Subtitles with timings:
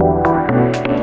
[0.00, 0.99] Thank you.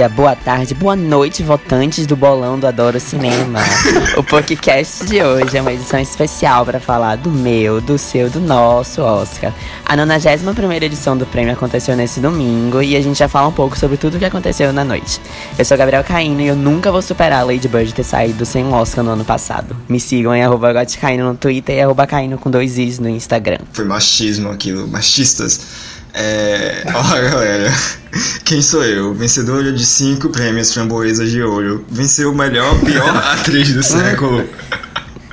[0.00, 3.60] Dia, boa tarde, boa noite, votantes do Bolão do Adoro Cinema.
[4.16, 8.40] o podcast de hoje é uma edição especial para falar do meu, do seu, do
[8.40, 9.52] nosso Oscar.
[9.84, 13.78] A 91 edição do prêmio aconteceu nesse domingo e a gente já fala um pouco
[13.78, 15.20] sobre tudo o que aconteceu na noite.
[15.58, 18.64] Eu sou Gabriel Caíno e eu nunca vou superar a Lady Bird ter saído sem
[18.64, 19.76] um Oscar no ano passado.
[19.86, 23.58] Me sigam em arroba no Twitter e arroba Caíno com dois Is no Instagram.
[23.74, 25.89] Foi machismo aquilo, machistas.
[26.14, 26.82] É.
[26.94, 27.72] Olha, galera.
[28.44, 29.14] Quem sou eu?
[29.14, 31.84] Vencedora de cinco prêmios Framboesas de Ouro.
[31.88, 34.44] Venceu o melhor, pior atriz do século.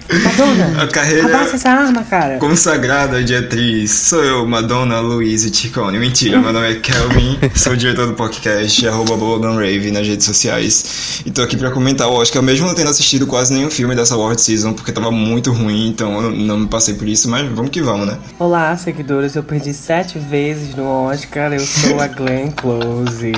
[0.10, 0.84] Madonna!
[0.84, 2.38] A carreira Abaixa essa arma, cara!
[2.38, 3.92] consagrada de atriz.
[3.92, 6.00] Sou eu, Madonna Louise Ticone.
[6.00, 9.18] Mentira, meu nome é Kelvin, sou o diretor do podcast, arroba
[9.54, 11.22] Rave nas redes sociais.
[11.26, 14.16] E tô aqui pra comentar o Oscar, mesmo não tendo assistido quase nenhum filme dessa
[14.16, 17.70] Award Season, porque tava muito ruim, então eu não me passei por isso, mas vamos
[17.70, 18.18] que vamos, né?
[18.40, 19.36] Olá, seguidores.
[19.36, 21.52] Eu perdi sete vezes no Oscar.
[21.52, 23.32] Eu sou a Glenn Close.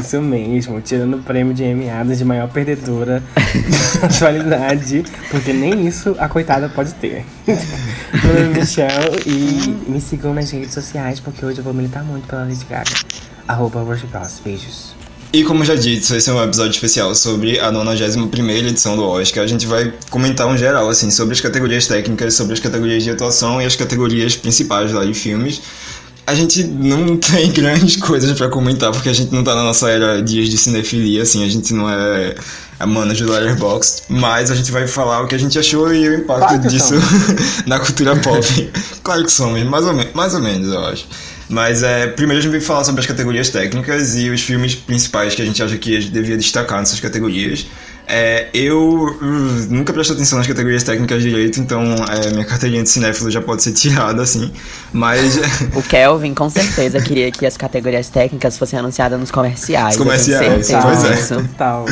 [0.00, 1.84] Isso mesmo, tirando o prêmio de Emmy
[2.16, 3.22] de maior perdedora
[4.00, 5.04] da atualidade.
[5.30, 7.24] Porque nem isso a coitada pode ter.
[7.46, 12.04] Meu nome é Michelle e me sigam nas redes sociais, porque hoje eu vou militar
[12.04, 12.90] muito pela Lady Gaga.
[13.46, 14.40] Arroba Worship House.
[14.42, 14.94] Beijos.
[15.34, 19.42] E como já dito, esse é um episódio especial sobre a 91 edição do Oscar.
[19.42, 23.10] A gente vai comentar um geral, assim, sobre as categorias técnicas, sobre as categorias de
[23.10, 25.60] atuação e as categorias principais lá de filmes.
[26.26, 29.88] A gente não tem grandes coisas pra comentar, porque a gente não tá na nossa
[29.90, 32.34] era dias de cinefilia, assim, a gente não é
[32.78, 36.08] a mana de Letterboxd, mas a gente vai falar o que a gente achou e
[36.08, 36.94] o impacto Claro disso
[37.66, 38.70] na cultura pop.
[39.02, 41.06] claro que somos, mais ou, me- mais ou menos, eu acho.
[41.48, 45.34] Mas é, primeiro a gente vai falar sobre as categorias técnicas e os filmes principais
[45.34, 47.66] que a gente acha que a gente devia destacar nessas categorias.
[48.06, 52.90] É, eu uh, nunca presto atenção nas categorias técnicas direito, então é, minha carteirinha de
[52.90, 54.52] cinéfilo já pode ser tirada, assim.
[54.92, 55.38] Mas
[55.74, 59.94] O Kelvin com certeza queria que as categorias técnicas fossem anunciadas nos comerciais.
[59.94, 61.34] Os comerciais, pois é.
[61.34, 61.86] Total.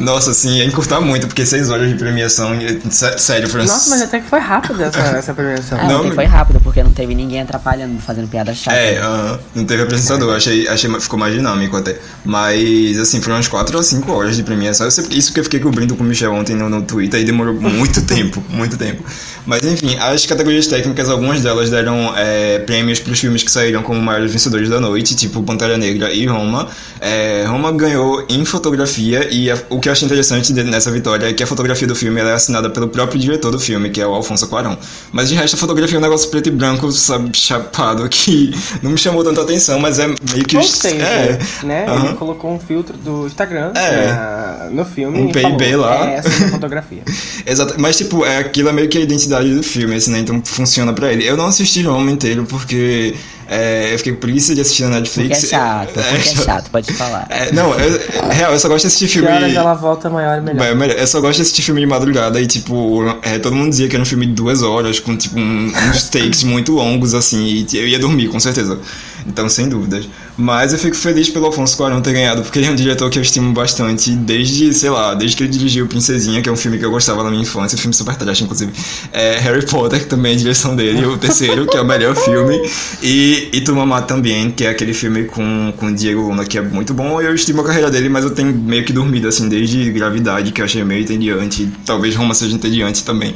[0.00, 2.50] Nossa, assim, ia encurtar muito, porque seis horas de premiação,
[2.90, 3.64] sé- sério, foram...
[3.64, 5.78] Nossa, mas até que foi rápido essa, essa premiação.
[5.80, 8.76] Ah, Não, foi rápido, porque não teve ninguém atrapalhando, fazendo piada chata.
[8.76, 11.96] É, aham, não teve apresentador, achei, achei ficou mais dinâmico até.
[12.24, 14.90] Mas, assim, foram umas 4 ou 5 horas de premiação.
[14.90, 17.54] Sei, isso que eu fiquei cobrindo com o Michel ontem no, no Twitter e demorou
[17.54, 19.04] muito tempo, muito tempo.
[19.46, 23.82] Mas, enfim, as categorias técnicas, algumas delas deram é, prêmios para os filmes que saíram
[23.82, 26.68] como maiores vencedores da noite, tipo Pantera Negra e Roma.
[27.00, 31.32] É, Roma ganhou em fotografia e a- o que eu achei interessante nessa vitória é
[31.32, 34.14] que a fotografia do filme é assinada pelo próprio diretor do filme, que é o
[34.14, 34.76] Alfonso Cuarón.
[35.12, 38.52] Mas de resto a fotografia é um negócio preto e branco, sabe, chapado, que
[38.82, 40.56] não me chamou tanta atenção, mas é meio que...
[40.56, 41.86] Ou seja, é, né?
[42.04, 44.06] Ele colocou um filtro do Instagram É.
[44.06, 46.06] na- no filme Um PIB lá.
[46.10, 47.02] É essa é fotografia.
[47.46, 50.18] Exato, mas tipo, é, aquilo é meio que a identidade do filme, assim, né?
[50.18, 51.26] Então funciona pra ele.
[51.26, 53.14] Eu não assisti Roma inteiro porque
[53.46, 55.44] é, eu fiquei com preguiça de assistir na Porque Netflix.
[55.44, 57.26] é chato, porque é só- chato, pode falar.
[57.30, 59.28] é, não, eu, é real, eu só gosto de assistir Que filme.
[59.28, 60.74] horas ela volta maior e melhor.
[60.76, 60.96] Melhor.
[60.96, 63.96] Eu só gosto de assistir filme de madrugada e, tipo, é, todo mundo dizia que
[63.96, 67.66] era um filme de duas horas, com, tipo, um- uns takes muito longos, assim, e
[67.76, 68.78] eu ia dormir, com certeza.
[69.26, 70.08] Então, sem dúvidas.
[70.36, 73.18] Mas eu fico feliz pelo Alfonso Cuarón ter ganhado, porque ele é um diretor que
[73.18, 76.78] eu estimo bastante desde, sei lá, desde que ele dirigiu Princesinha, que é um filme
[76.78, 78.72] que eu gostava na minha infância, um filme super trash, inclusive.
[79.12, 82.16] É, Harry Potter, que também é a direção dele, o terceiro, que é o melhor
[82.16, 82.58] filme.
[83.02, 86.94] E, e Tumamá também, que é aquele filme com, com Diego Luna, que é muito
[86.94, 87.20] bom.
[87.20, 90.60] Eu estimo a carreira dele, mas eu tenho meio que dormido, assim, desde Gravidade, que
[90.60, 91.68] eu achei meio entediante.
[91.84, 93.34] Talvez Roma seja entediante também.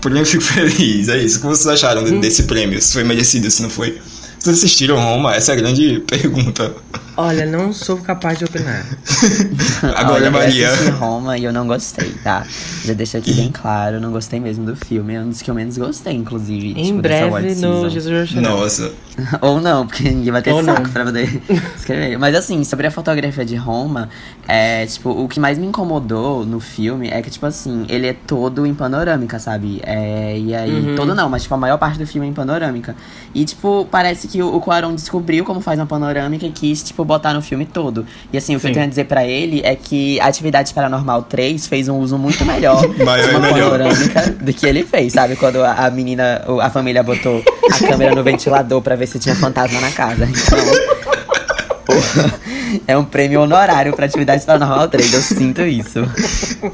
[0.00, 1.38] Porém, eu fico feliz, é isso.
[1.38, 2.80] O que vocês acharam de- desse prêmio?
[2.80, 3.98] Se foi merecido, se não foi?
[4.44, 5.34] Vocês assistiram Roma?
[5.34, 6.70] Essa é a grande pergunta.
[7.16, 8.84] Olha, não sou capaz de opinar.
[9.96, 10.66] Agora, Olha, Maria.
[10.66, 12.46] Eu assisti Roma e eu não gostei, tá?
[12.84, 15.14] Já deixo aqui bem claro, eu não gostei mesmo do filme.
[15.14, 16.78] É um dos que eu menos gostei, inclusive.
[16.78, 17.88] Em tipo, breve no.
[17.88, 18.92] Jesus Nossa.
[19.40, 20.90] Ou não, porque ninguém vai ter Ou saco não.
[20.90, 21.40] pra poder
[21.74, 22.18] escrever.
[22.18, 24.10] Mas assim, sobre a fotografia de Roma,
[24.46, 28.12] é, tipo, o que mais me incomodou no filme é que, tipo assim, ele é
[28.12, 29.80] todo em panorâmica, sabe?
[29.84, 30.94] É, e aí, Uhum.
[30.96, 32.94] todo não, mas tipo, a maior parte do filme é em panorâmica.
[33.34, 37.04] E, tipo, parece que o, o Cuarón descobriu como faz uma panorâmica e quis, tipo,
[37.04, 38.06] botar no filme todo.
[38.32, 38.68] E assim, o que Sim.
[38.68, 42.44] eu tenho a dizer pra ele é que Atividade Paranormal 3 fez um uso muito
[42.44, 43.40] melhor de uma melhor.
[43.78, 45.36] panorâmica do que ele fez, sabe?
[45.36, 47.42] Quando a, a menina, a família botou
[47.72, 50.24] a câmera no ventilador pra ver se tinha fantasma na casa.
[50.26, 50.58] Então.
[52.86, 56.00] É um prêmio honorário pra atividade paranormal 3, eu sinto isso.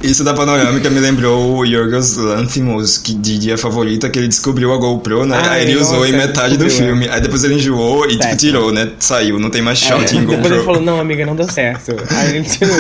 [0.03, 4.73] Isso da panorâmica me lembrou o Yorgos Lanthimos, que de dia favorita, que ele descobriu
[4.73, 5.41] a GoPro, né?
[5.43, 7.09] Ah, aí ele nossa, usou em metade do filme.
[7.09, 8.91] Aí depois ele enjoou e tipo, tirou, né?
[8.99, 10.65] Saiu, não tem mais shot em Depois ele GoPro.
[10.65, 11.95] falou, não, amiga, não deu certo.
[12.11, 12.77] Aí ele tirou.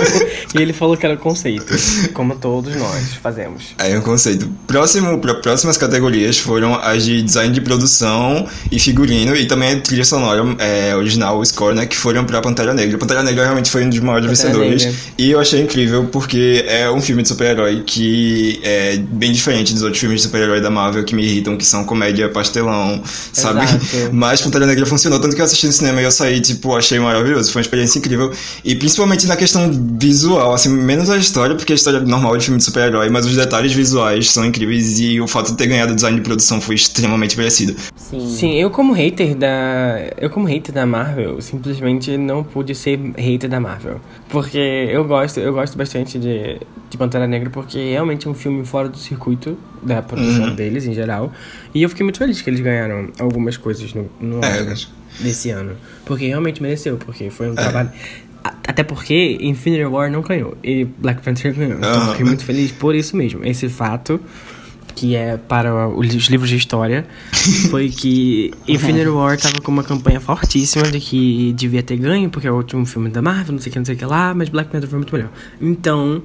[0.55, 1.75] e ele falou que era o conceito.
[2.12, 3.75] Como todos nós fazemos.
[3.78, 4.50] Aí é um conceito.
[4.66, 9.81] Próximo, pra, próximas categorias foram as de design de produção e figurino, e também a
[9.81, 11.87] trilha sonora é, original, o score, né?
[11.87, 12.99] Que foram pra Pantera Negra.
[13.10, 14.84] Pantera Negra realmente foi um dos maiores Pantera vencedores.
[14.84, 15.00] Negra.
[15.18, 19.82] E eu achei incrível porque é um filme de super-herói que é bem diferente dos
[19.82, 23.02] outros filmes de super-herói da Marvel que me irritam, que são comédia pastelão,
[23.32, 23.64] sabe?
[23.64, 24.10] Exato.
[24.14, 27.00] Mas Pantera Negra funcionou, tanto que eu assisti no cinema e eu saí, tipo, achei
[27.00, 27.50] maravilhoso.
[27.50, 28.30] Foi uma experiência incrível.
[28.64, 32.44] E principalmente na questão visual, assim, menos a história, porque a história é normal de
[32.44, 35.94] filme de super-herói, mas os detalhes visuais são incríveis e o fato de ter ganhado
[35.94, 37.74] design de produção foi extremamente merecido.
[37.96, 38.28] Sim.
[38.28, 40.10] Sim, eu como hater da.
[40.16, 44.00] Eu como hater da Marvel, simplesmente não pude ser hater da Marvel.
[44.29, 46.58] Porque eu gosto, eu gosto bastante de,
[46.88, 50.55] de Pantera Negra, porque realmente é um filme fora do circuito da produção Uhum.
[50.55, 51.32] deles em geral.
[51.75, 54.91] E eu fiquei muito feliz que eles ganharam algumas coisas no, no É, Oscar acho-
[55.20, 55.76] desse ano.
[56.05, 57.91] Porque realmente mereceu, porque foi um trabalho.
[58.44, 61.79] A- Até porque Infinity War não ganhou e Black Panther ganhou.
[61.79, 62.11] Então eu Aham.
[62.12, 63.44] fiquei muito feliz por isso mesmo.
[63.44, 64.19] Esse fato
[64.92, 67.06] que é para os livros de história,
[67.70, 72.46] foi que Infinity War tava com uma campanha fortíssima de que devia ter ganho, porque
[72.46, 74.34] é o último filme da Marvel, não sei o que, não sei o que lá,
[74.34, 75.31] mas Black Panther foi muito melhor.
[75.60, 76.22] Então,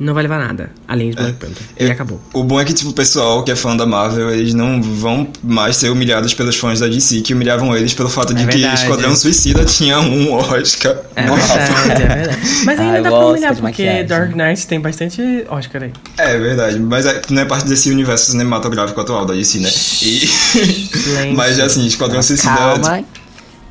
[0.00, 1.62] não vai levar nada, além de Black Panther.
[1.78, 2.18] E acabou.
[2.32, 5.28] O bom é que, tipo, o pessoal que é fã da Marvel, eles não vão
[5.42, 8.56] mais ser humilhados pelos fãs da DC, que humilhavam eles pelo fato de É que
[8.56, 8.80] verdade.
[8.80, 10.96] Esquadrão Suicida tinha um Oscar.
[11.14, 12.38] É no verdade, é verdade.
[12.64, 14.06] Mas ainda Ai, dá pra humilhar, de porque maquiagem.
[14.06, 15.92] Dark Knight tem bastante Oscar aí.
[16.16, 19.70] É verdade, mas é, não é parte desse universo cinematográfico atual da DC, né?
[20.02, 21.34] E...
[21.36, 22.54] Mas assim, Esquadrão Suicida.
[22.54, 23.04] Calma,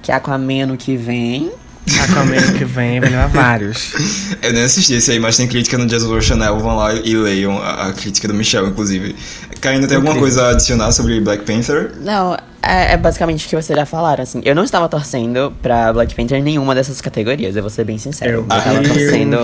[0.03, 1.51] que Aquaman ano que vem.
[1.97, 3.93] Aquaman que vem vai levar vários.
[4.41, 7.57] Eu nem assisti esse aí, mas tem crítica no Jesus Chanel, vão lá e leiam
[7.57, 9.15] a, a crítica do Michel, inclusive.
[9.61, 11.91] Karina, tem alguma coisa a adicionar sobre Black Panther?
[12.01, 12.37] Não,
[12.69, 14.41] é, é basicamente o que vocês já falaram, assim.
[14.45, 17.97] Eu não estava torcendo pra Black Panther em nenhuma dessas categorias, eu vou ser bem
[17.97, 18.31] sincero.
[18.31, 19.37] Eu- Eu, tava torcendo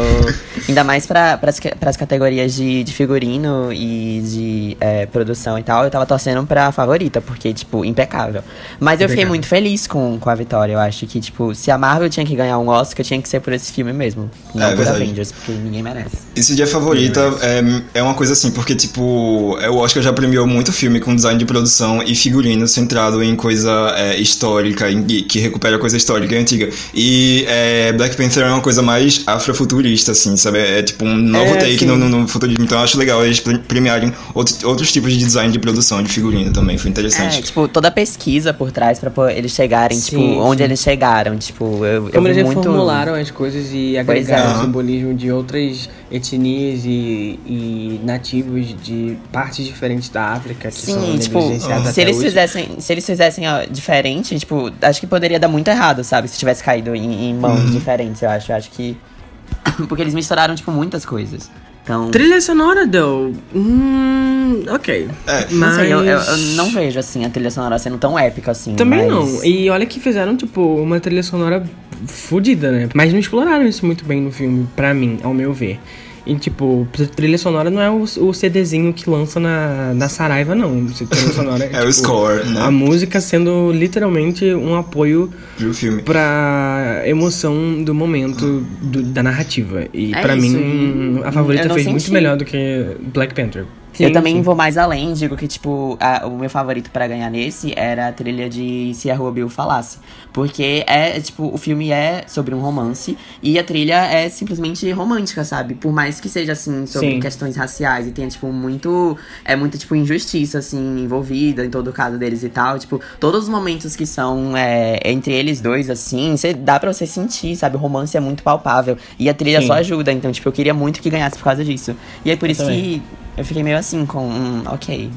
[0.67, 5.83] ainda mais pra, pras, pras categorias de, de figurino e de é, produção e tal.
[5.83, 8.41] Eu tava torcendo pra favorita, porque, tipo, impecável.
[8.79, 10.73] Mas eu fiquei muito feliz com, com a vitória.
[10.73, 13.39] Eu acho que, tipo, se a Marvel tinha que ganhar um Oscar, tinha que ser
[13.39, 14.29] por esse filme mesmo.
[14.53, 15.03] Não É por verdade.
[15.03, 16.17] Avengers, porque ninguém merece.
[16.35, 20.45] Esse dia favorita é, é uma coisa assim, porque, tipo, é, o Oscar já premiou
[20.47, 25.39] muito filme com design de produção e figurino centrado em coisa é, histórica, em- que
[25.39, 26.69] recupera coisa histórica e antiga.
[26.93, 30.59] E é, Black Panther é uma coisa mais afrofuturista, assim, sabe?
[30.59, 32.63] É, tipo um novo É, take no, no, no futurismo.
[32.63, 36.09] Então eu acho legal eles pre- premiarem outros, outros tipos de design de produção de
[36.09, 36.77] figurino também.
[36.77, 37.41] Foi É, interessante.
[37.43, 40.63] tipo, toda a pesquisa por trás pra eles chegarem, Sim, tipo, onde sim.
[40.63, 41.37] eles chegaram.
[41.37, 42.59] Tipo, eu, eu Como vi eles muito...
[42.59, 44.57] reformularam as coisas e agregaram é.
[44.57, 50.99] o simbolismo de outras etnias e, e nativos de partes diferentes da África que são
[50.99, 52.25] Sim, tipo, negligenciadas se eles hoje.
[52.27, 56.27] fizessem, se eles fizessem ó, diferente, tipo, acho que poderia dar muito errado, sabe?
[56.27, 57.71] Se tivesse caído em, em mãos Uhum.
[57.71, 58.51] diferentes, eu acho.
[58.51, 58.97] Eu acho que.
[59.87, 61.49] Porque eles misturaram, tipo, muitas coisas.
[61.83, 62.09] Então.
[62.09, 63.31] Trilha sonora, though.
[63.53, 65.07] Hum, ok.
[65.27, 65.45] É.
[65.51, 65.75] Não Mas...
[65.75, 68.73] sei, eu, eu- eu não vejo, assim, a trilha sonora sendo tão épica, assim.
[68.75, 69.45] Também mas- não.
[69.45, 71.63] E olha que fizeram, tipo, uma trilha sonora
[72.07, 72.89] fodida, né?
[72.93, 75.79] Mas não exploraram isso muito bem no filme, pra mim, ao meu ver.
[76.25, 80.85] E, tipo, trilha sonora não é o, o CDzinho que lança na, na Saraiva, não.
[80.87, 82.61] Trilha sonora É o score, né?
[82.61, 86.01] A música sendo literalmente um apoio Pro filme.
[86.01, 89.85] pra emoção do momento do- da narrativa.
[89.93, 92.11] E É pra isso, mim, a favorita fez muito senti.
[92.13, 93.65] melhor do que Black Panther.
[94.03, 94.41] Eu Sim, também sim.
[94.41, 98.11] vou mais além, digo que, tipo, a- o meu favorito pra ganhar nesse era a
[98.11, 99.97] trilha de Se a Rua Bill Falasse.
[100.33, 105.43] Porque é, tipo, o filme é sobre um romance e a trilha é simplesmente romântica,
[105.45, 105.75] sabe?
[105.75, 107.19] Por mais que seja, assim, sobre Sim.
[107.19, 109.17] questões raciais e tenha, tipo, muito.
[109.45, 112.77] É muita, tipo, injustiça, assim, envolvida em todo o caso deles e tal.
[112.77, 117.05] Tipo, todos os momentos que são é, entre eles dois, assim, cê, dá pra você
[117.07, 117.77] sentir, sabe?
[117.77, 118.97] O romance é muito palpável.
[119.17, 120.11] E a trilha só ajuda.
[120.11, 121.95] Então, tipo, eu queria muito que ganhasse por causa disso.
[122.25, 122.81] E é por isso também.
[122.81, 123.01] que
[123.37, 124.27] eu fiquei meio assim com.
[124.29, 125.09] Hum, ok.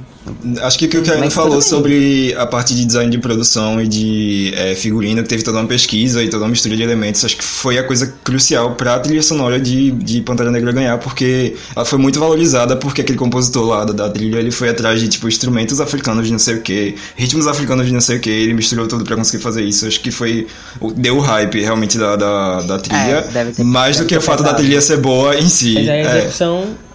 [0.60, 3.80] Acho que o que o Karen Mas falou sobre a parte de design de produção
[3.80, 7.24] e de é, figurino, que teve toda uma pesquisa e toda uma mistura de elementos,
[7.24, 11.56] acho que foi a coisa crucial pra trilha sonora de, de Pantera Negra ganhar, porque
[11.74, 15.08] ela foi muito valorizada porque aquele compositor lá da, da trilha, ele foi atrás de,
[15.08, 18.28] tipo, instrumentos africanos de não sei o que, ritmos africanos de não sei o que,
[18.28, 19.86] ele misturou tudo pra conseguir fazer isso.
[19.86, 20.46] Acho que foi,
[20.94, 24.18] deu o hype realmente da, da, da trilha, É, deve ter- mais do que ter
[24.18, 25.72] o fato da trilha ser boua em si.
[25.72, 26.30] Mas a É.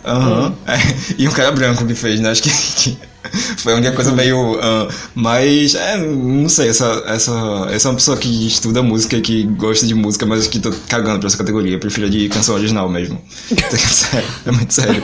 [0.05, 0.53] Aham.
[0.67, 0.73] É.
[1.17, 2.29] E um cara branco que fez, né?
[2.31, 2.49] Acho que.
[2.49, 2.97] que-
[3.57, 4.59] Foi a única coisa meio.
[4.61, 9.21] ah, mas, é, não sei, essa, essa, essa é uma pessoa que estuda música e
[9.21, 11.73] que gosta de música, mas que tô cagando pra essa categoria.
[11.73, 13.21] Eu prefiro de canção original mesmo.
[13.71, 15.03] sério, é muito sério.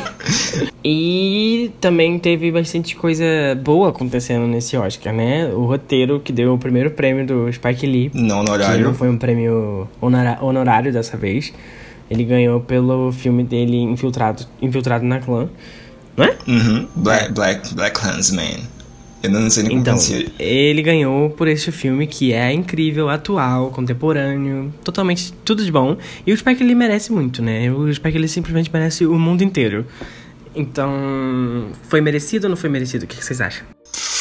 [0.83, 3.23] E também teve bastante coisa
[3.63, 5.47] boa acontecendo nesse Oscar, né?
[5.53, 8.11] O roteiro que deu o primeiro prêmio do Spike Lee.
[8.13, 11.53] Não no Que não foi um prêmio honora- honorário dessa vez.
[12.09, 15.47] Ele ganhou pelo filme dele Infiltrado, Infiltrado na Clã.
[16.17, 16.37] Não é?
[16.47, 16.87] Uhum.
[16.95, 18.59] Black, Black, Black Klansman.
[19.21, 20.31] Eu não sei nem como Então, pronuncia.
[20.39, 25.97] ele ganhou por este filme que é incrível, atual, contemporâneo, totalmente tudo de bom.
[26.25, 27.69] E o Spike Lee merece muito, né?
[27.71, 29.85] O Spike Lee simplesmente merece o mundo inteiro.
[30.55, 33.03] Então, foi merecido ou não foi merecido?
[33.03, 33.65] O que vocês acham?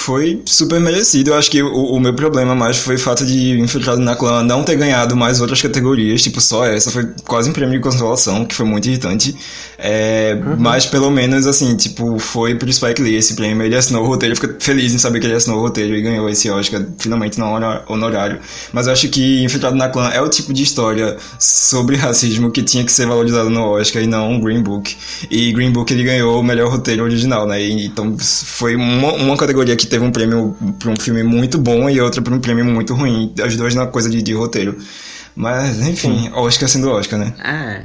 [0.08, 1.32] Foi super merecido.
[1.32, 4.42] Eu acho que o, o meu problema mais foi o fato de Infiltrado na Clã
[4.42, 6.90] não ter ganhado mais outras categorias, tipo só essa.
[6.90, 9.36] Foi quase um prêmio de consolação, que foi muito irritante.
[9.76, 13.62] É, Mas pelo menos, assim, tipo, foi pro Spike Lee esse prêmio.
[13.66, 16.00] Ele assinou o roteiro, eu fico feliz em saber que ele assinou o roteiro e
[16.00, 18.40] ganhou esse Oscar, finalmente honor- honorário.
[18.72, 22.62] Mas eu acho que Infiltrado na Clã é o tipo de história sobre racismo que
[22.62, 24.96] tinha que ser valorizado no Oscar e não Green Book.
[25.30, 27.60] E Green Book ele ganhou o melhor roteiro original, né?
[27.62, 31.88] E, então foi uma, uma categoria que teve um prêmio pra um filme muito bom
[31.88, 33.32] e outra pra um prêmio muito ruim.
[33.42, 34.76] As duas na coisa de, de roteiro.
[35.34, 37.32] Mas, enfim, Oscar sendo Oscar, né?
[37.44, 37.82] É,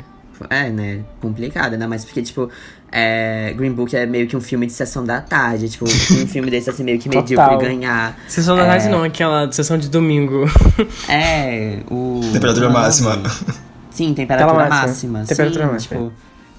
[0.50, 1.00] é, né?
[1.22, 1.86] Complicado, né?
[1.86, 2.50] Mas porque, tipo,
[2.92, 5.70] é, Green Book é meio que um filme de sessão da tarde.
[5.70, 8.18] Tipo, um filme desse, assim, meio que medíocre ganhar.
[8.28, 10.46] Sessão da tarde não, aquela sessão de domingo.
[11.08, 12.22] É, o.
[12.34, 13.22] Temperatura máxima.
[13.92, 14.88] Sim, temperatura máxima.
[14.88, 15.26] máxima.
[15.26, 16.00] Temperatura Sim, máxima.
[16.00, 16.14] Tipo,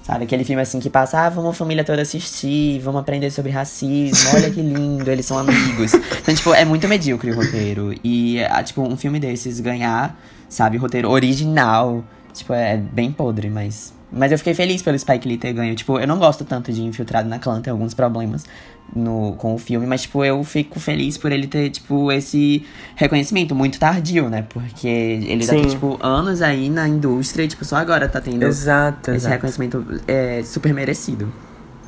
[0.05, 3.49] sabe, aquele filme assim que passa, ah, vamos a família toda assistir, vamos aprender sobre
[3.49, 5.95] racismo, olha que lindo, eles são amigos.
[5.95, 7.91] Então, tipo, é muito medíocre o roteiro.
[8.03, 10.15] E, ah, tipo, um filme desses ganhar,
[10.47, 13.95] sabe, roteiro original, tipo, é bem podre, mas.
[14.11, 15.75] Mas eu fiquei feliz pelo Spike Lee ter ganho.
[15.75, 18.45] Tipo, eu não gosto tanto de Infiltrado na Clã, tem alguns problemas
[18.93, 22.65] no, com o filme, mas, tipo, eu fico feliz por ele ter, tipo, esse
[22.95, 24.45] reconhecimento muito tardio, né?
[24.49, 25.61] Porque ele já Sim.
[25.61, 29.33] tem, tipo, anos aí na indústria e, tipo, só agora tá tendo exato, esse exato.
[29.33, 31.31] reconhecimento é, super merecido.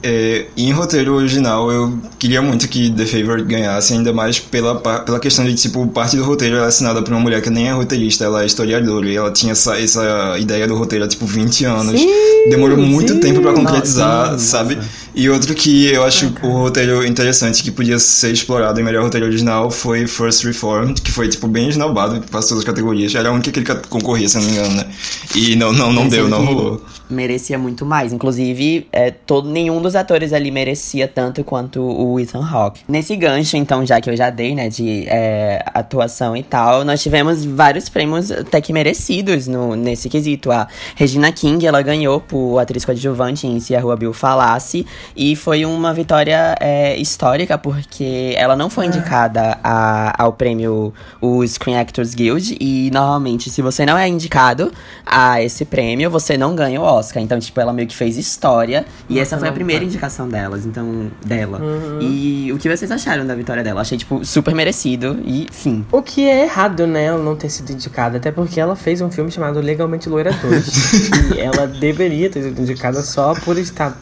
[0.03, 5.19] É, em roteiro original, eu queria muito que The Favorite ganhasse, ainda mais pela, pela
[5.19, 7.71] questão de, tipo, parte do roteiro ela é assinada por uma mulher que nem é
[7.71, 11.65] roteirista, ela é historiadora, e ela tinha essa, essa ideia do roteiro há, tipo, 20
[11.65, 11.99] anos.
[11.99, 13.19] Sim, Demorou muito sim.
[13.19, 14.77] tempo pra concretizar, Nossa, sabe?
[15.17, 19.25] E outro que eu acho o roteiro interessante, que podia ser explorado em melhor roteiro
[19.25, 23.15] original, foi First Reformed, que foi, tipo, bem esnobado, passou todas as categorias.
[23.15, 24.85] Era a única que ele concorria, se eu não me engano, né?
[25.33, 26.85] E não, não, não deu, não rolou.
[27.09, 28.13] Merecia muito mais.
[28.13, 32.81] Inclusive, é, todo, nenhum dos atores ali merecia tanto quanto o Ethan Hawke.
[32.87, 37.01] Nesse gancho, então, já que eu já dei, né, de é, atuação e tal, nós
[37.01, 40.51] tivemos vários prêmios até que merecidos no, nesse quesito.
[40.51, 44.85] A Regina King, ela ganhou por atriz coadjuvante em Se a Rua Bill Falasse.
[45.15, 51.45] E foi uma vitória é, histórica, porque ela não foi indicada a- ao prêmio o
[51.47, 52.57] Screen Actors Guild.
[52.59, 54.71] E normalmente, se você não é indicado
[55.05, 57.21] a esse prêmio, você não ganha o Oscar.
[57.21, 58.85] Então, tipo, ela meio que fez história.
[59.09, 61.59] E essa foi a primeira indicação delas, então, dela.
[62.01, 63.81] E o que vocês acharam da vitória dela?
[63.81, 65.85] Achei, tipo, super merecido e fim.
[65.91, 69.09] O que é errado, né, ela não ter sido indicada, até porque ela fez um
[69.09, 71.09] filme chamado Legalmente Loira 2.
[71.35, 73.97] e ela deveria ter sido indicada só por estar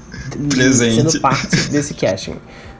[0.49, 0.95] Presente.
[0.95, 2.35] sendo parte desse casting.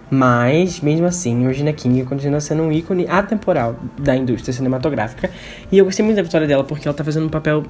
[0.10, 5.30] Mas, mesmo assim, Regina King continua sendo um ícone atemporal da indústria cinematográfica.
[5.72, 7.64] E eu gostei muito da vitória dela porque ela tá fazendo um papel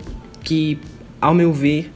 [0.43, 0.77] que,
[1.21, 1.91] ao meu ver,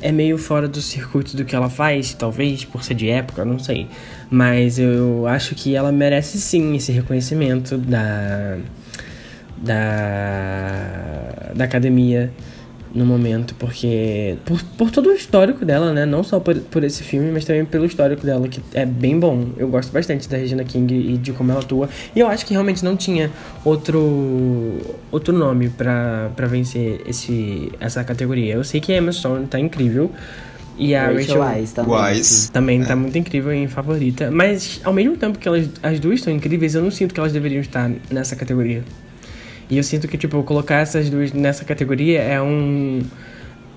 [0.00, 3.58] é meio fora do circuito do que ela faz, talvez por ser de época, não
[3.58, 3.88] sei.
[4.30, 8.58] Mas eu acho que ela merece sim esse reconhecimento da
[9.56, 12.32] da da academia
[12.94, 17.02] no momento, porque por, por todo o histórico dela, né, não só por, por esse
[17.02, 19.48] filme, mas também pelo histórico dela que é bem bom.
[19.56, 21.88] Eu gosto bastante da Regina King e de como ela atua.
[22.14, 23.30] E eu acho que realmente não tinha
[23.64, 24.78] outro
[25.10, 28.54] outro nome pra para vencer esse essa categoria.
[28.54, 30.10] Eu sei que a Emma Stone tá incrível.
[30.76, 31.94] E a Rachel, Wise também.
[31.94, 32.50] Wise.
[32.50, 34.30] também tá muito incrível em favorita.
[34.30, 37.32] Mas ao mesmo tempo que elas, as duas estão incríveis, eu não sinto que elas
[37.32, 38.82] deveriam estar nessa categoria.
[39.74, 43.02] E eu sinto que, tipo, colocar essas duas nessa categoria é um.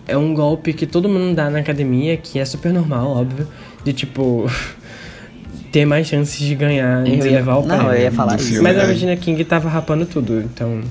[0.07, 3.47] É um golpe que todo mundo dá na academia, que é super normal, óbvio.
[3.83, 4.45] De tipo.
[5.71, 7.93] ter mais chances de ganhar e levar o não, prêmio.
[7.93, 8.61] eu ia falar isso.
[8.61, 8.85] Mas a né?
[8.85, 10.81] Regina King tava rapando tudo, então.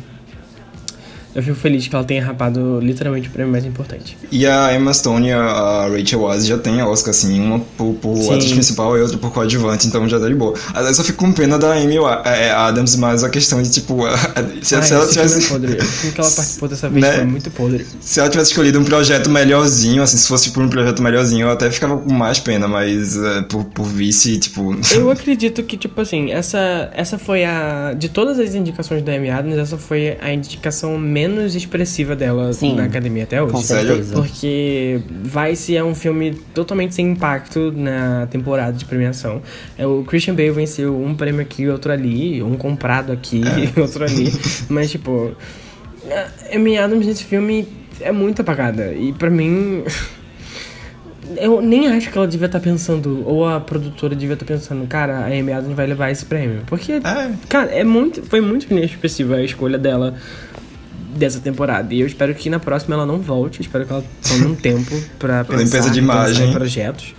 [1.37, 4.17] Eu fico feliz que ela tenha rapado literalmente o prêmio mais importante.
[4.33, 8.17] E a Emma Stone e a Rachel Weisz já tem Oscar, assim, uma por, por
[8.17, 8.35] Sim.
[8.35, 10.55] atriz principal e outra por coadjuvante, então já tá de boa.
[10.75, 13.99] Eu fico com pena da Amy Wa- é, Adams, mas a questão de, tipo,
[14.63, 15.45] se, Ai, se ela filme tivesse...
[15.45, 15.73] é podre.
[15.75, 17.13] O que ela participou dessa vez Né?
[17.13, 17.87] foi muito podre.
[18.01, 21.51] Se ela tivesse escolhido um projeto melhorzinho, assim, se fosse por um projeto melhorzinho, eu
[21.51, 24.75] até ficava com mais pena, mas é, por, por vice, tipo.
[24.97, 27.93] Eu acredito que, tipo assim, essa, essa foi a.
[27.93, 32.75] De todas as indicações da Amy Adams, essa foi a indicação menos expressiva dela Sim.
[32.75, 33.53] na academia até hoje.
[33.53, 34.15] Com certeza.
[34.15, 39.43] Porque Vice é um filme totalmente sem impacto na temporada de premiação.
[39.77, 43.41] É, o Christian Bale venceu um prêmio aqui e outro ali, um comprado aqui
[43.77, 44.33] e outro ali.
[44.69, 45.35] Mas, tipo,
[46.11, 47.67] a Amy Adams nesse filme
[48.01, 48.93] é muito apagada.
[48.93, 49.83] E pra mim.
[51.39, 55.19] Eu nem acho que ela devia estar pensando, ou a produtora devia estar pensando, cara,
[55.19, 56.63] a Amy Adams vai levar esse prêmio.
[56.67, 57.31] Porque, É.
[57.49, 60.15] cara, é muito, foi muito inexpressiva a escolha dela
[61.17, 61.93] dessa temporada.
[61.95, 63.61] E eu espero que na próxima ela não volte.
[63.61, 66.51] Espero que ela tome um tempo pra pensar, Limpeza de imagem.
[66.51, 67.15] em projetos.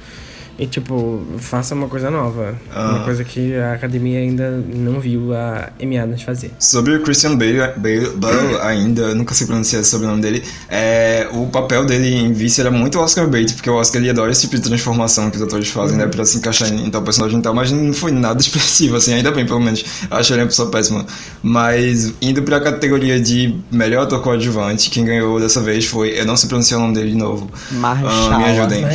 [0.59, 2.55] E, tipo, faça uma coisa nova.
[2.73, 2.89] Ah.
[2.89, 6.51] Uma coisa que a academia ainda não viu a Amy Adams fazer.
[6.57, 11.45] Sobre o Christian Bale, Bale, Bale ainda, nunca sei pronunciar esse sobrenome dele, é, o
[11.47, 14.55] papel dele em Vice era muito Oscar bait, porque o Oscar ele adora esse tipo
[14.55, 17.41] de transformação que os atores fazem, né, pra se encaixar em, em tal personagem e
[17.41, 19.85] tal, mas não foi nada expressivo, assim, ainda bem, pelo menos.
[20.09, 21.05] Eu achei ele uma pessoa péssima.
[21.43, 26.35] Mas, indo pra categoria de melhor ator coadjuvante, quem ganhou dessa vez foi, eu não
[26.35, 27.49] sei pronunciar o nome dele de novo.
[27.71, 28.33] Mahershala.
[28.33, 28.85] Ah, me ajudem.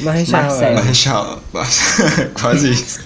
[0.00, 0.24] 蛮
[0.94, 1.38] 像，
[2.40, 3.00] Quase isso.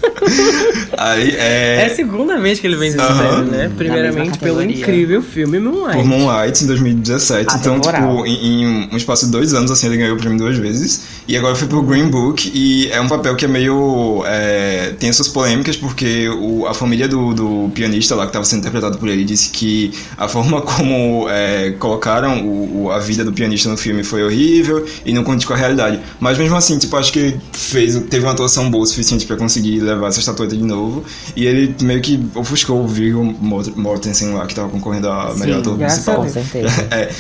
[0.97, 1.89] Ali É a é...
[1.95, 3.19] segunda vez que ele vence esse Aham.
[3.45, 3.73] prêmio, né?
[3.77, 5.97] Primeiramente pelo incrível filme Moonlight.
[5.97, 7.57] Por Moonlight em 2017.
[7.57, 8.03] então, Atemporal.
[8.17, 11.03] tipo, em, em um espaço de dois anos, assim, ele ganhou o prêmio duas vezes.
[11.27, 12.51] E agora foi pro Green Book.
[12.55, 14.23] E é um papel que é meio.
[14.27, 18.61] é, tem suas polêmicas, porque o, a família do, do pianista lá, que estava sendo
[18.61, 23.33] interpretado por ele, disse que a forma como é, colocaram o, o- a vida do
[23.33, 26.01] pianista no filme foi horrível e não condiz com a realidade.
[26.21, 29.81] Mas mesmo assim, tipo, acho que fez, teve uma atuação boa o suficiente pra conseguir
[29.81, 31.05] levar essa estatueta de novo.
[31.37, 35.55] E ele meio que ofuscou o Viggo Mort- Mortensen lá, que tava concorrendo a melhor
[35.57, 36.17] Sim, ator principal.
[36.17, 36.89] Com certeza.
[36.91, 37.11] É.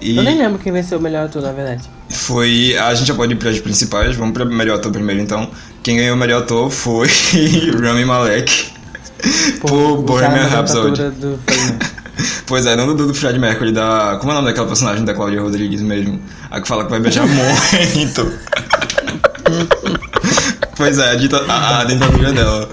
[0.00, 1.82] E Eu nem lembro quem venceu o melhor ator, na verdade.
[2.10, 2.76] foi.
[2.76, 5.50] A gente já pode ir para as principais, vamos para melhor ator primeiro então.
[5.82, 7.08] Quem ganhou o melhor ator foi
[7.82, 8.66] Rami Malek.
[9.60, 11.10] Por Bohemian Rhapsody.
[11.12, 11.38] Do.
[12.46, 14.18] Pois é, não do, do Fred Mercury, da.
[14.20, 16.20] Como é o nome daquela personagem da Claudia Rodrigues mesmo?
[16.50, 18.32] A que fala que vai beijar muito.
[20.84, 22.68] Pois é, a, dita, a, a dentadura dela.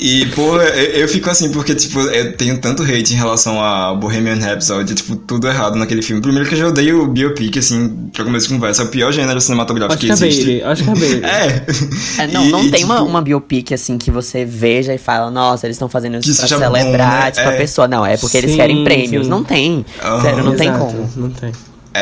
[0.00, 3.92] E, pô, eu, eu fico assim, porque, tipo, eu tenho tanto hate em relação a
[3.96, 6.22] Bohemian Rhapsody, tipo, tudo errado naquele filme.
[6.22, 9.10] Primeiro que eu já odeio o biopic, assim, pra começo de conversa, é o pior
[9.10, 10.44] gênero cinematográfico que Oscar existe.
[10.44, 11.24] Bailey, Oscar Bailey.
[11.24, 12.22] É.
[12.22, 14.98] É, não, E- não e, tem uma, tipo, uma biopic assim que você veja e
[14.98, 17.30] fala, nossa, eles estão fazendo Que isso pra seja bom, celebrar, né?
[17.32, 17.56] tipo, a É.
[17.56, 17.88] pessoa.
[17.88, 19.24] Não, é porque eles Sim, querem prêmios.
[19.24, 19.30] sim.
[19.30, 19.84] Não tem.
[20.00, 20.22] Aham.
[20.22, 21.10] Sério, não tem Exato, como.
[21.16, 21.50] Não tem.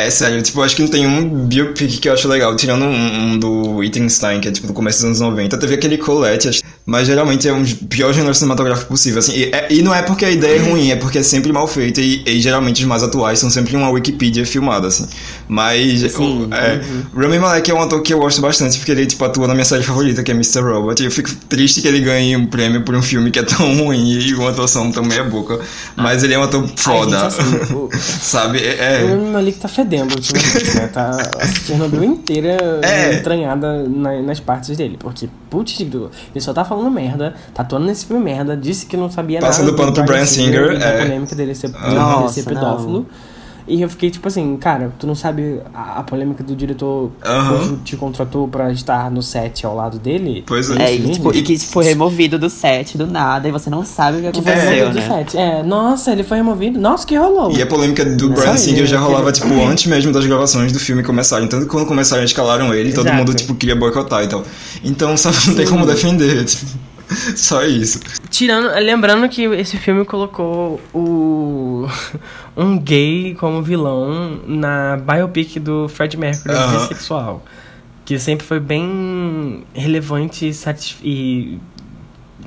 [0.04, 2.84] É sério, tipo, eu acho que não tem um biopic que eu acho legal, tirando
[2.84, 5.56] um, um do Wittgenstein, que é tipo do começo dos anos 90.
[5.58, 9.32] Teve aquele Colette, acho- mas geralmente é um dos piores gêneros cinematográficos possível, assim.
[9.34, 11.66] E, é- e não é porque a ideia é ruim, é porque é sempre mal
[11.66, 15.06] feita e, e geralmente os mais atuais são sempre uma Wikipedia filmada, assim.
[15.48, 16.80] Mas Sim, é,
[17.18, 19.64] Rami Malek é um ator que eu gosto bastante, porque ele, tipo, atua na minha
[19.64, 20.60] série favorita, que é Mr.
[20.60, 21.02] Robot.
[21.02, 23.76] E eu fico triste que ele ganhe um prêmio por um filme que é tão
[23.78, 25.58] ruim e uma atuação tão meia boca.
[25.96, 27.18] Mas ele é um ator foda.
[27.24, 28.58] Ai, gente, assim, o- Sabe?
[28.58, 29.10] É- O é.
[29.10, 30.86] Rami Malik tá fedendo ultimamente, né?
[30.88, 33.14] Tá a Chernobyl inteira É.
[33.14, 34.96] entranhada na- nas partes dele.
[34.98, 39.10] Porque, putz, ele só tá falando merda, tá atuando nesse filme merda, disse que não
[39.10, 41.02] sabia Passando nada pano pro Bryan Singer, da é.
[41.02, 43.06] polêmica dele ser, dele Nossa, ser pedófilo.
[43.68, 47.76] E eu fiquei tipo assim, cara, tu não sabe a, a polêmica do diretor que
[47.84, 50.44] te contratou pra estar no set ao lado dele?
[50.46, 50.82] Pois é.
[50.82, 53.84] É, Isso e, tipo, e que foi removido do set do nada e você não
[53.84, 55.08] sabe o que Que foi aconteceu, do né?
[55.08, 55.36] set.
[55.36, 56.78] É, nossa, ele foi removido.
[56.80, 57.50] Nossa, que rolou.
[57.56, 60.78] E a polêmica do Brian Singer já é rolava, tipo, antes mesmo das gravações do
[60.78, 61.48] filme começarem.
[61.48, 63.18] Tanto que quando começaram, escalaram ele, todo Exato.
[63.18, 64.44] mundo, tipo, queria boicotar e tal.
[64.84, 66.66] Então, sabe, não tem como defender, tipo,
[67.36, 68.00] só isso.
[68.30, 71.86] Tirando, lembrando que esse filme colocou o
[72.56, 76.78] um gay como vilão na biopic do Fred Mercury Aham.
[76.78, 77.44] bissexual,
[78.04, 80.50] que sempre foi bem relevante
[81.02, 81.58] e,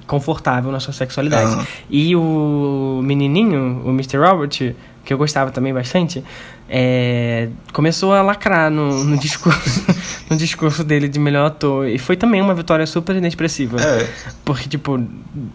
[0.06, 1.68] confortável na sua sexualidade.
[1.90, 4.18] E o menininho, o Mr.
[4.18, 4.74] Robert,
[5.10, 6.24] que eu gostava também bastante,
[6.70, 9.84] é, começou a lacrar no, no discurso
[10.30, 13.82] no discurso dele de melhor ator e foi também uma vitória super inexpressiva.
[13.82, 14.08] É,
[14.46, 15.04] Porque, tipo,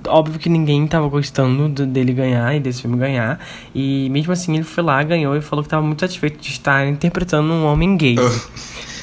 [0.08, 3.38] óbvio que ninguém tava gostando do- dele ganhar e desse filme ganhar.
[3.72, 6.84] E mesmo assim ele foi lá, ganhou e falou que tava muito satisfeito de estar
[6.88, 8.18] interpretando um homem gay.
[8.18, 8.40] uh,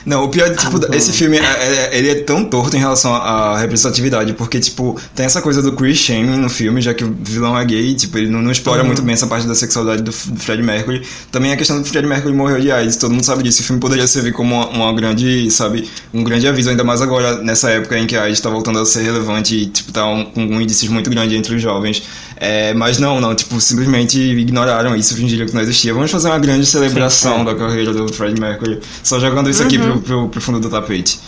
[0.06, 3.14] Não, o pior é, tipo, esse filme, é- é- ele é tão torto em relação
[3.14, 7.16] à representatividade, porque, tipo, tem essa coisa do Chris shaming no filme, já que o
[7.22, 10.12] vilão é gay, tipo, ele não, não explora muito bem essa parte da sexualidade do,
[10.12, 11.04] do Fred Mercury.
[11.32, 13.62] Também a questão do Fred Mercury morreu de AIDS, todo mundo sabe disso.
[13.62, 17.42] O filme poderia servir como uma, uma grande, sabe, um grande aviso, ainda mais agora,
[17.42, 20.26] nessa época em que a AIDS tá voltando a ser relevante e, tipo, tá um,
[20.26, 22.04] com um índice muito grande entre os jovens.
[22.44, 25.94] É, mas não, não, tipo, simplesmente ignoraram isso, fingiram que não existia.
[25.94, 27.46] Vamos fazer uma grande celebração Sim, é.
[27.46, 31.20] da carreira do Fred Mercury, só jogando isso aqui pro, pro, pro fundo do tapete.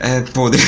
[0.00, 0.60] É podre.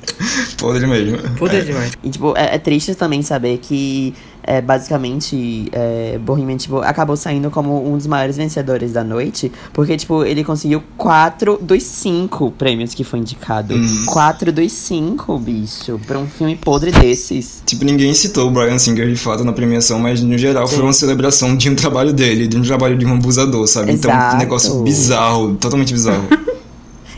[0.58, 1.16] podre mesmo.
[1.38, 1.64] Poder É.
[1.64, 1.92] demais.
[2.04, 4.14] E, tipo, é, é triste também saber que,
[4.46, 9.50] é, basicamente, é, Bohemian, tipo, acabou saindo como um dos maiores vencedores da noite.
[9.72, 13.74] Porque, tipo, ele conseguiu quatro dos cinco prêmios que foi indicado.
[13.74, 14.06] Hum.
[14.06, 16.00] Quatro dos cinco, bicho.
[16.06, 17.62] Pra um filme podre desses.
[17.66, 20.92] Tipo, ninguém citou o Brian Singer de fato na premiação, mas no geral foi uma
[20.92, 23.92] celebração de um trabalho dele, de um trabalho de um abusador, sabe?
[23.92, 24.36] Então, Exato.
[24.36, 26.26] um negócio bizarro, totalmente bizarro.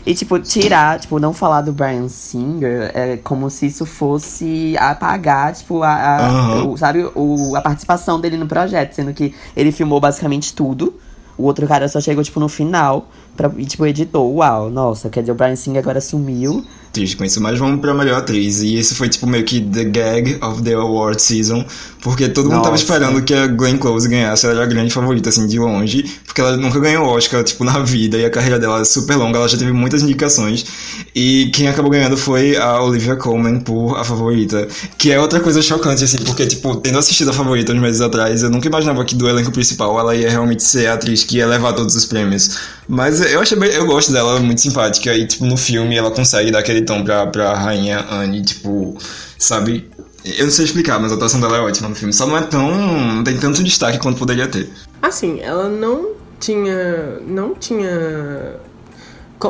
[0.09, 5.53] E, tipo, tirar, tipo, não falar do Brian Singer é como se isso fosse apagar,
[5.53, 6.65] tipo, a, a- Aham.
[6.71, 10.95] o- sabe, o, a participação dele no projeto, sendo que ele filmou basicamente tudo.
[11.37, 14.33] O outro cara só chegou, tipo, no final pra, e, tipo, editou.
[14.37, 16.65] Uau, nossa, quer dizer, o Brian Singer agora sumiu.
[16.91, 18.61] Triste com isso, mas vamos pra melhor atriz.
[18.61, 21.63] E esse foi, tipo, meio que the gag of the award season,
[22.01, 22.83] porque todo mundo tava Nossa.
[22.83, 26.41] esperando que a Glenn Close ganhasse, ela era a grande favorita, assim, de longe, porque
[26.41, 29.47] ela nunca ganhou Oscar, tipo, na vida, e a carreira dela é super longa, ela
[29.47, 30.65] já teve muitas indicações.
[31.13, 35.61] E quem acabou ganhando foi a Olivia Colman por A Favorita, que é outra coisa
[35.61, 39.13] chocante, assim, porque, tipo, tendo assistido A Favorita uns meses atrás, eu nunca imaginava que
[39.13, 42.78] do elenco principal ela ia realmente ser a atriz que ia levar todos os prêmios.
[42.89, 46.09] Mas eu bem, eu gosto dela, ela é muito simpática, e, tipo, no filme ela
[46.09, 48.97] consegue dar aquele tom pra, pra rainha Anne, tipo,
[49.37, 49.87] sabe?
[50.25, 52.11] Eu não sei explicar, mas a atuação dela é ótima no filme.
[52.11, 52.69] Só não é tão.
[53.15, 54.69] não tem tanto destaque quanto poderia ter.
[55.01, 57.19] Assim, ela não tinha.
[57.27, 58.55] Não tinha.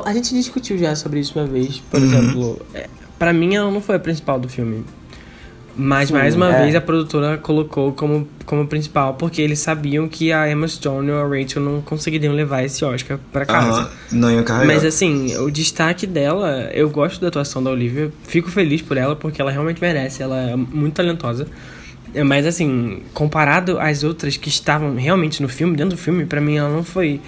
[0.06, 2.06] A gente discutiu já sobre isso uma vez, por Uhum.
[2.06, 2.62] exemplo.
[2.74, 4.86] é, Pra mim, ela não foi a principal do filme.
[5.82, 6.64] Mas, Sim, mais uma é.
[6.64, 11.20] vez, a produtora colocou como, como principal, porque eles sabiam que a Emma Stone ou
[11.20, 13.82] a Rachel não conseguiriam levar esse Oscar pra casa.
[13.84, 14.68] Aham, não ia carregar.
[14.68, 19.16] Mas assim, o destaque dela, eu gosto da atuação da Olivia, fico feliz por ela
[19.16, 21.48] porque ela realmente merece, ela é muito talentosa.
[22.14, 26.42] É, Mas assim, comparado às outras que estavam realmente no filme, dentro do filme, pra
[26.42, 27.22] mim ela não foi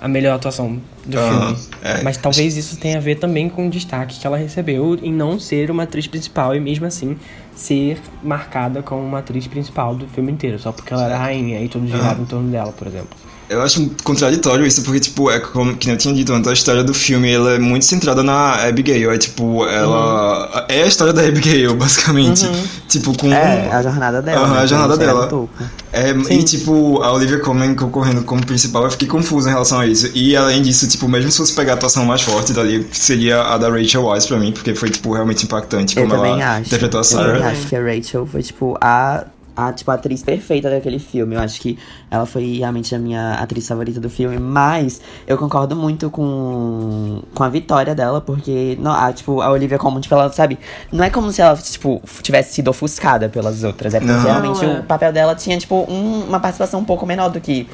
[0.00, 1.74] a melhor atuação do Aham, filme.
[1.82, 2.02] é.
[2.02, 5.38] Mas talvez isso tenha a ver também com o destaque que ela recebeu em não
[5.38, 7.16] ser uma atriz principal e mesmo assim
[7.54, 11.68] ser marcada como uma atriz principal do filme inteiro, só porque ela era rainha e
[11.68, 13.10] tudo girava em torno dela, por exemplo.
[13.50, 16.84] Eu acho contraditório isso, porque, tipo, é como que eu tinha dito antes, a história
[16.84, 19.10] do filme ela é muito centrada na Abigail.
[19.10, 20.66] É tipo, ela.
[20.68, 22.48] É a história da Abigail, basicamente.
[22.86, 23.32] Tipo, com.
[23.32, 24.46] É, a jornada dela.
[24.46, 25.48] Aham, né, a jornada no dela.
[25.92, 29.86] É, e tipo, a Olivia Colman concorrendo como principal, eu fiquei confuso em relação a
[29.86, 30.08] isso.
[30.14, 33.58] E além disso, tipo, mesmo se fosse pegar a atuação mais forte dali, seria a
[33.58, 36.68] da Rachel Weisz pra mim, porque foi, tipo, realmente impactante Eu como também ela acho.
[36.68, 37.48] interpretou a Eu também Sarah.
[37.50, 39.24] acho que a Rachel foi, tipo, a,
[39.56, 41.34] a, tipo, a atriz perfeita daquele filme.
[41.34, 41.78] Eu acho que
[42.10, 44.38] ela foi realmente a minha atriz favorita do filme.
[44.38, 49.78] Mas eu concordo muito com, com a vitória dela, porque, não, a, tipo, a Olivia
[49.78, 50.58] Colman, tipo, ela, sabe?
[50.92, 53.94] Não é como se ela, tipo, tivesse sido ofuscada pelas outras.
[53.94, 54.22] É porque Não.
[54.22, 54.80] realmente é.
[54.80, 57.66] o papel dela tinha, tipo, um- uma participação um pouco menor do que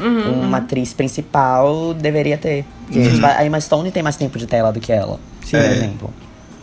[0.45, 2.65] uma atriz principal deveria ter.
[2.87, 5.19] Porque, tipo, a Emma Stone tem mais tempo de tela do que ela,
[5.51, 5.73] por É.
[5.73, 6.11] exemplo.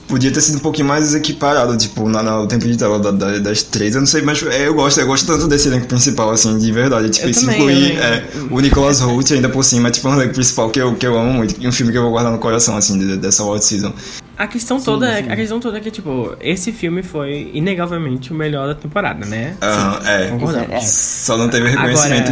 [0.08, 3.40] Podia ter sido um pouquinho mais equiparado, tipo, na, no tempo de tela da- da-
[3.40, 6.30] das três, eu não sei, mas é, eu gosto, eu gosto tanto desse elenco principal,
[6.30, 7.10] assim, de verdade.
[7.10, 10.14] Tipo, Eu e se também, incluir é, o Nicholas Hoult ainda por cima, tipo, um
[10.14, 12.32] elenco principal que eu, que eu amo muito, e um filme que eu vou guardar
[12.32, 13.94] no coração, assim, de- dessa World Season.
[14.38, 18.36] A questão toda é, a questão toda é que tipo, esse filme foi inegavelmente o
[18.36, 19.56] melhor da temporada, né?
[19.62, 20.28] Aham, é.
[20.28, 20.70] Concordamos.
[20.70, 20.80] É.
[20.82, 22.32] Só não teve reconhecimento.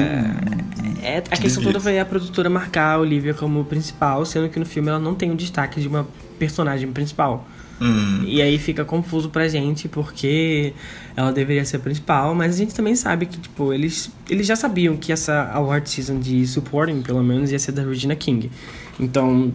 [1.03, 4.65] É, a questão toda foi a produtora marcar a Olivia como principal, sendo que no
[4.65, 6.07] filme ela não tem o destaque de uma
[6.37, 7.47] personagem principal.
[7.81, 8.23] Hum.
[8.27, 10.71] E aí fica confuso pra gente porque
[11.15, 14.55] ela deveria ser a principal, mas a gente também sabe que, tipo, eles, eles já
[14.55, 18.51] sabiam que essa award season de supporting, pelo menos, ia ser da Regina King.
[18.99, 19.51] Então,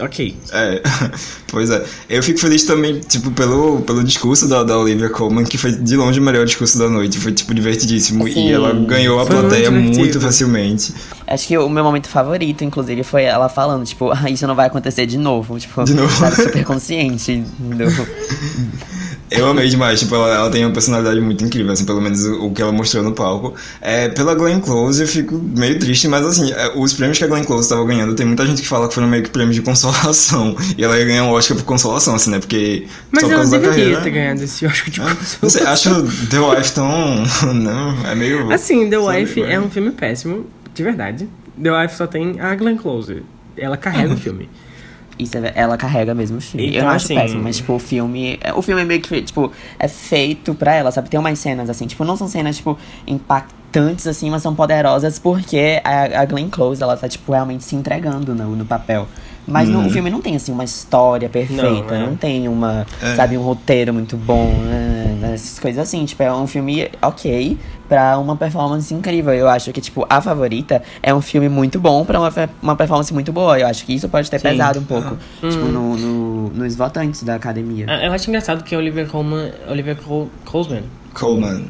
[0.00, 0.36] ok.
[0.52, 0.82] É,
[1.50, 1.84] pois é.
[2.08, 5.96] Eu fico feliz também, tipo, pelo, pelo discurso da, da Olivia Colman, que foi de
[5.96, 7.18] longe o melhor discurso da noite.
[7.18, 8.24] Foi, tipo, divertidíssimo.
[8.28, 8.48] Sim.
[8.48, 10.20] E ela ganhou a muito plateia muito, divertido.
[10.20, 10.94] facilmente.
[11.26, 14.66] Acho que o meu momento favorito, inclusive, foi ela falando, tipo, ah, isso não vai
[14.66, 15.58] acontecer de novo.
[15.58, 16.12] Tipo, De novo.
[16.34, 17.44] super consciente.
[17.58, 17.84] Do...
[19.30, 22.46] Eu amei demais, tipo, ela, ela tem uma personalidade muito incrível, assim, pelo menos o,
[22.46, 23.54] o que ela mostrou no palco.
[23.80, 27.26] É, pela Glenn Close eu fico meio triste, mas assim, é, os prêmios que a
[27.26, 29.62] Glenn Close estava ganhando, tem muita gente que fala que foram meio que prêmios de
[29.62, 30.56] consolação.
[30.76, 32.38] E ela ia ganhar um Oscar por consolação, assim, né?
[32.38, 32.86] Porque.
[33.10, 35.72] Mas só ela deveria carreira- ter ganhado esse Oscar de Não sei, consolação.
[35.72, 37.24] acho The Wife tão.
[37.54, 38.50] Não, é meio.
[38.52, 39.52] Assim, The Wife vai.
[39.52, 41.28] é um filme péssimo, de verdade.
[41.62, 43.22] The Wife só tem a Glenn Close.
[43.56, 44.48] Ela carrega o filme.
[45.18, 46.66] Isso é- ela carrega mesmo o filme.
[46.68, 48.38] eu Então, não acho assim- péssimo, mas tipo, o filme.
[48.54, 51.08] O filme é meio que, tipo, é feito pra ela, sabe?
[51.08, 55.80] Tem umas cenas assim, tipo, não são cenas, tipo, impactantes, assim, mas são poderosas porque
[55.84, 59.06] a, a Glenn Close, ela tá, tipo, realmente se entregando no, no papel.
[59.48, 61.98] Mas no, o filme não tem, assim, uma história perfeita, é.
[62.06, 63.14] não, tem uma, É.
[63.14, 66.04] sabe, um roteiro muito bom, né, essas coisas assim.
[66.04, 67.58] Tipo, é um filme ok
[67.88, 69.32] pra uma performance incrível.
[69.32, 72.32] Eu acho que, tipo, A Favorita é um filme muito bom pra uma,
[72.62, 73.58] uma performance muito boa.
[73.58, 74.48] Eu acho que isso pode ter Sim.
[74.50, 75.48] pesado um pouco, Ah.
[75.48, 75.72] tipo, Uhum.
[75.72, 77.86] no, no- nos votantes da academia.
[77.88, 79.50] Ah, Eu acho engraçado que a Olivia Colman.
[79.68, 80.82] Olivia Col Colman.
[81.14, 81.64] Coleman.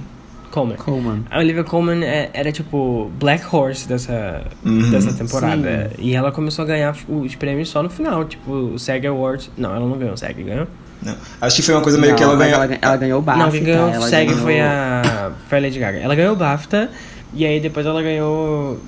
[0.48, 0.76] Colman.
[0.76, 1.24] Coleman.
[1.30, 4.90] A Olivia Colman é- era tipo Black Horse dessa, Uhum.
[4.90, 5.90] dessa temporada.
[5.98, 8.24] E ela começou a ganhar os prêmios só no final.
[8.24, 9.50] Tipo, o SAG Awards.
[9.56, 10.66] Não, ela não ganhou o SAG, ganhou?
[11.02, 11.14] Não.
[11.40, 12.54] Acho que foi uma coisa meio que ela ganhou.
[12.54, 13.44] ela, gan- ela ganhou o BAFTA.
[13.44, 15.30] não, quem ganhou o SAG ganhou- foi a.
[15.48, 15.98] Foi a Lady Gaga.
[15.98, 16.90] Ela ganhou o BAFTA.
[17.34, 18.80] E aí depois ela ganhou.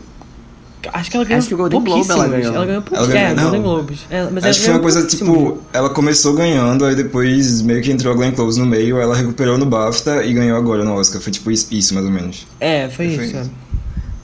[0.92, 2.54] Acho que ela ganhou Acho que o Golden Globe ela ganhou.
[2.54, 3.12] Ela ganhou Ela pouquíssimos.
[3.14, 3.42] ganhou- É, não.
[3.42, 3.98] Golden Globes.
[4.10, 7.82] É, mas ela Acho que foi uma coisa tipo, ela começou ganhando, aí depois meio
[7.82, 10.94] que entrou a Glenn Close no meio, ela recuperou no BAFTA e ganhou agora no
[10.94, 11.20] Oscar.
[11.20, 12.46] Foi tipo isso, isso, mais ou menos.
[12.58, 13.36] É, foi, Foi isso.
[13.36, 13.50] isso.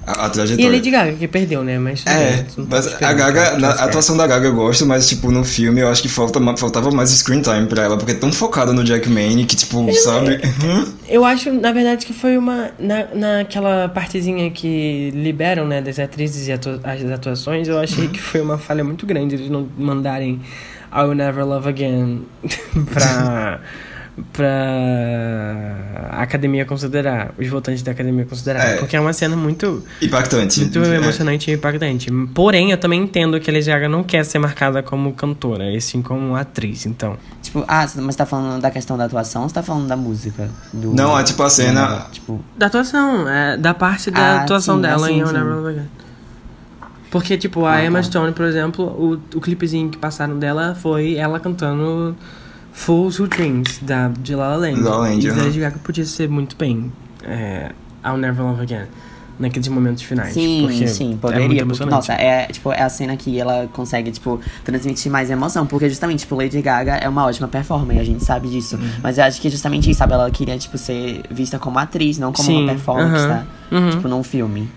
[0.07, 0.71] A, a E a trajetória.
[0.71, 1.79] Lady Gaga, que perdeu, né?
[1.79, 5.45] Mas É, mas a Gaga, na, a atuação da Gaga eu gosto, mas tipo, no
[5.45, 8.73] filme eu acho que falta, faltava mais screen time pra ela, porque é tão focada
[8.73, 10.41] no Jack Manny que, tipo, sabe?
[10.65, 10.93] Hum?
[11.09, 12.71] Eu acho, na verdade, que foi uma.
[12.79, 18.21] Na, naquela partezinha que liberam, né, das atrizes e atua- as atuações, eu achei que
[18.21, 20.41] foi uma falha muito grande eles não mandarem
[20.93, 22.23] I Will Never Love Again
[22.95, 23.61] pra.
[24.33, 28.65] pra academia considerar, os votantes da academia considerar.
[28.65, 28.77] É.
[28.77, 30.61] Porque é uma cena muito, Impactante.
[30.61, 30.97] muito É.
[30.97, 32.11] emocionante e impactante.
[32.35, 35.81] Porém, eu também entendo que a Lady Gaga não quer ser marcada como cantora, e
[35.81, 37.17] sim como atriz, então.
[37.43, 39.97] Tipo, ah, mas você tá falando da questão da atuação ou você tá falando da
[39.97, 40.49] música?
[40.73, 44.77] Do- Não, é tipo a cena- Tipo, Da atuação, é, da parte da Ah, atuação
[44.77, 45.25] sim, dela ah, sim, em.
[45.25, 45.81] Never Love.
[47.11, 48.03] Porque, tipo, a Ah, Emma tá.
[48.05, 52.17] Stone, por exemplo, o, o clipezinho que passaram dela foi ela cantando
[52.77, 54.83] Full Two Dreams, da, de La La Land.
[54.83, 55.31] La La Land, e.
[55.31, 56.93] Lady Gaga podia ser muito bem
[57.25, 57.73] é,
[58.05, 58.87] I'll Never Love Again,
[59.41, 60.35] naqueles momentos finais.
[60.35, 61.47] Sim, porque sim, É muito poderia.
[61.47, 61.95] porque, emocionante.
[61.97, 65.67] nossa, é, tipo, é a cena que ela consegue, tipo, transmitir mais emoção.
[65.67, 68.77] Porque justamente, tipo, Lady Gaga é uma ótima performer, a gente sabe disso.
[68.77, 68.89] Uhum.
[69.03, 70.13] Mas eu acho que justamente isso, sabe?
[70.13, 73.29] Ela queria, tipo, ser vista como atriz, não como Sim, uma performance, aham,
[73.71, 73.77] tá?
[73.77, 73.91] uhum.
[73.91, 74.69] Tipo, num filme.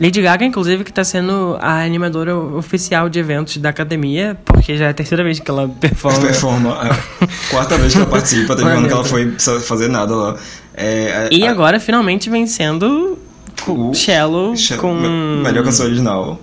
[0.00, 4.86] Lady Gaga, inclusive, que tá sendo a animadora oficial de eventos da academia, porque já
[4.86, 6.20] é a terceira vez que ela performa.
[6.20, 6.78] Performa.
[7.20, 7.26] é.
[7.50, 10.36] Quarta vez que ela participa, teve um ano que ela foi fazer nada lá.
[10.74, 13.18] É, E a- agora, finalmente, vencendo
[13.66, 13.92] o-
[14.56, 16.40] She- com me- Melhor canção original.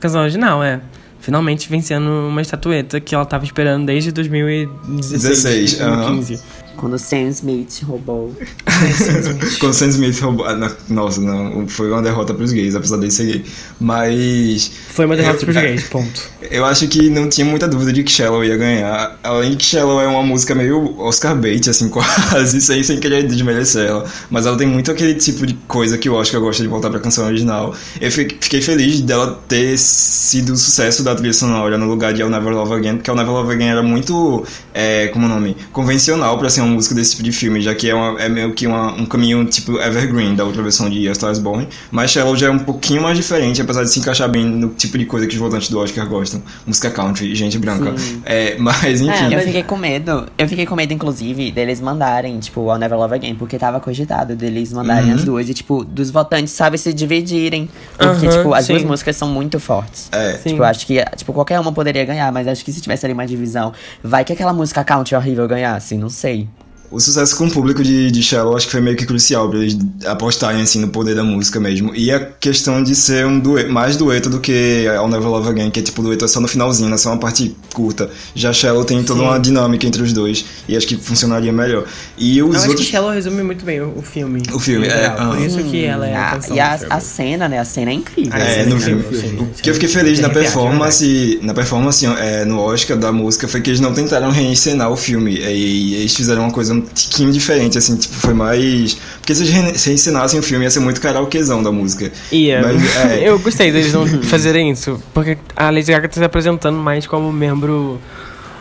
[0.00, 0.80] canção original, é.
[1.20, 5.96] Finalmente vencendo uma estatueta que ela tava esperando desde 2016, 16, aham.
[6.16, 6.42] 2015.
[6.84, 8.30] Quando Sam Smith roubou.
[9.58, 10.44] Quando Sam Smith roubou.
[10.46, 11.66] ah, Nossa, não.
[11.66, 13.44] Foi uma derrota pros gays, apesar dele ser gay.
[13.80, 14.70] Mas.
[14.88, 16.22] Foi uma derrota Eu- pros gays, ponto.
[16.50, 19.18] Eu acho que não tinha muita dúvida de que Shallow ia ganhar.
[19.22, 23.26] Além de que Shallow é uma música meio Oscar bait, assim, quase, sem, sem querer
[23.26, 24.04] desmerecer ela.
[24.30, 27.00] Mas ela tem muito aquele tipo de coisa que o Oscar gosta de voltar pra
[27.00, 27.74] canção original.
[27.98, 32.20] Eu fi- fiquei feliz dela ter sido o sucesso da trilha sonora no lugar de
[32.20, 34.44] I'll Never Love Again, porque I'll Never Love Again era muito,
[34.74, 37.74] é, como é o nome, convencional pra ser uma música desse tipo de filme, já
[37.74, 41.08] que é, uma- é meio que uma- um caminho tipo Evergreen da outra versão de
[41.08, 41.66] A Star is Born.
[41.90, 44.98] Mas Shallow já é um pouquinho mais diferente, apesar de se encaixar bem no tipo
[44.98, 46.42] de coisa que os votantes do Oscar gostam.
[46.66, 47.96] Música country, gente branca.
[47.96, 48.20] Sim.
[48.24, 49.32] É, mas enfim.
[49.32, 50.26] É, eu fiquei com medo.
[50.36, 54.34] Eu fiquei com medo, inclusive, deles mandarem, tipo, I'll Never Love Again, porque tava cogitado
[54.36, 55.14] deles mandarem Uhum.
[55.16, 57.68] as duas e, tipo, dos votantes, sabe, se dividirem.
[57.96, 58.86] Porque, Aham, tipo, as duas sim.
[58.88, 60.08] músicas são muito fortes.
[60.12, 60.32] É.
[60.38, 60.50] Sim.
[60.50, 63.12] Tipo, eu acho que, tipo, qualquer uma poderia ganhar, mas acho que se tivesse ali
[63.12, 66.48] uma divisão, vai que aquela música country horrível ganhasse, não sei.
[66.94, 69.58] O sucesso com o público de, de Shallow acho que foi meio que crucial pra
[69.58, 69.76] eles
[70.06, 71.92] apostarem assim no poder da música mesmo.
[71.94, 75.70] E a questão de ser um dueto, mais dueto do que I'll Never Love Again,
[75.72, 76.96] que é tipo dueto é só no finalzinho, né?
[76.96, 78.08] Só uma parte curta.
[78.34, 79.26] Já Shallow tem toda Sim.
[79.26, 81.84] uma dinâmica entre os dois e acho que funcionaria melhor.
[82.16, 84.40] E Eu os acho outros que Shallow resume muito bem o, o filme.
[84.52, 85.10] O filme, é.
[85.10, 86.94] Por isso que ela é a a, canção E a, filme.
[86.94, 87.58] a cena, né?
[87.58, 88.32] A cena é incrível.
[88.32, 89.02] Ah, É, sim, no filme.
[89.12, 93.10] sim, O que eu fiquei feliz na de performance, na performance é, no Oscar da
[93.10, 95.34] música foi que eles não tentaram reencenar o filme.
[95.36, 98.96] E, eles fizeram uma coisa um tiquinho diferente, assim, tipo, foi mais.
[99.18, 102.10] Porque se eles reencenassem o filme ia ser muito karaokezão da música.
[102.32, 102.62] Ia.
[102.62, 103.22] Mas, é.
[103.28, 105.00] Eu gostei deles não fazerem isso.
[105.12, 108.00] Porque a Lady Gaga tá se apresentando mais como membro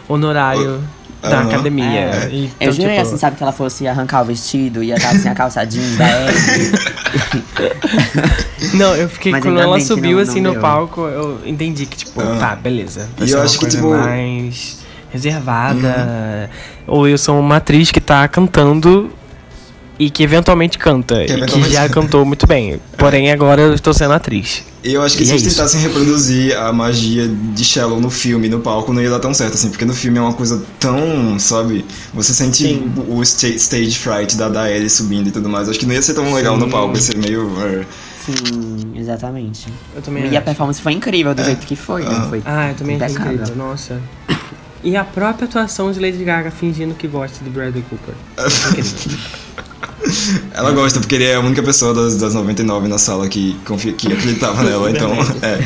[0.07, 0.81] honorário
[1.21, 1.47] da Aham.
[1.49, 1.85] academia.
[1.85, 2.29] É.
[2.31, 5.09] E, Eu então, jurei, tipo, assim, sabe, que ela fosse arrancar o vestido, ia estar
[5.11, 6.05] assim, a calça jeans da.
[8.73, 9.31] Não, eu fiquei.
[9.31, 10.61] Mas Quando ela subiu não- assim não no deu.
[10.61, 12.37] palco, eu entendi que, tipo, Ah.
[12.39, 13.07] tá, beleza.
[13.21, 14.82] E eu acho que, tipo- mais
[15.13, 16.49] reservada.
[16.87, 19.09] Ou eu sou uma atriz que tá cantando
[19.99, 21.15] e que eventualmente canta.
[21.17, 22.79] Que e que eventualmente- já cantou muito bem.
[22.97, 24.63] Porém, agora eu estou sendo atriz.
[24.83, 28.49] Eu acho que E se é eles tentassem reproduzir a magia de Shallow no filme,
[28.49, 31.39] no palco, não ia dar tão certo, assim, porque no filme é uma coisa tão,
[31.39, 31.85] sabe?
[32.13, 32.91] Você sente Sim.
[33.07, 35.69] o sta- stage fright da, da Ellie subindo e tudo mais.
[35.69, 36.71] Acho que não ia ser tão legal no Sim.
[36.71, 37.49] palco, ia ser meio.
[37.61, 37.85] é,
[38.25, 39.67] Sim, exatamente.
[39.95, 40.41] Eu também E a acho.
[40.45, 42.15] performance foi incrível do jeito que foi, né?
[42.19, 42.25] Ah.
[42.27, 44.01] Foi Ah, eu também achei incrível, nossa.
[44.83, 48.15] E a própria atuação de Lady Gaga fingindo que gosta de Bradley Cooper.
[50.53, 53.93] Ela gosta, porque ele é a única pessoa das, das 99 na sala que, confia,
[53.93, 55.11] que acreditava nela, então.
[55.41, 55.59] É.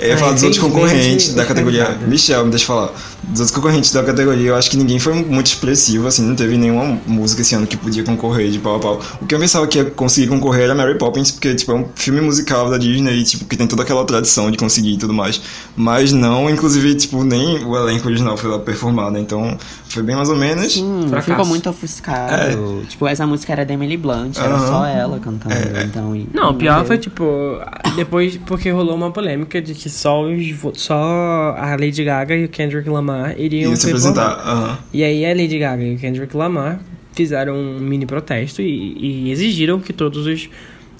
[0.00, 1.98] Eu ia Ah, falar dos outros concorrentes da categoria.
[2.06, 2.92] Michel, me deixa eu falar.
[3.24, 6.56] Dos outros concorrentes da categoria, eu acho que ninguém foi muito expressivo, assim, não teve
[6.56, 9.00] nenhuma música esse ano que podia concorrer de pau a pau.
[9.20, 11.86] O que eu pensava que ia conseguir concorrer era Mary Poppins, porque, tipo, é um
[11.94, 15.40] filme musical da Disney, tipo, que tem toda aquela tradição de conseguir e tudo mais.
[15.76, 19.20] Mas não, inclusive, tipo, nem o elenco original foi lá performar, né?
[19.20, 19.56] Então,
[19.88, 20.72] foi bem mais ou menos.
[20.72, 21.30] Sim, Fracasso.
[21.30, 22.82] ficou muito ofuscado.
[22.88, 24.66] Tipo, essa música era da Emily Blunt, era Aham.
[24.66, 25.54] só ela cantando.
[25.54, 25.84] É.
[25.84, 27.24] Então, e- Não, o pior foi tipo,
[27.94, 32.44] depois, porque rolou uma polêmica de que só, os, vo- só a Lady Gaga e
[32.46, 34.40] o Kendrick Lamar iriam Ia se apresentar.
[34.44, 34.78] aham.
[34.92, 36.80] E aí a Lady Gaga e o Kendrick Lamar
[37.12, 40.48] fizeram um mini protesto e, e exigiram que todos os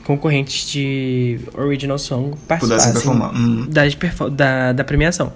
[0.04, 3.34] concorrentes de Original Song Pudessem participassem performar.
[3.34, 3.66] Uhum.
[3.68, 3.96] das
[4.32, 5.32] da, da premiação.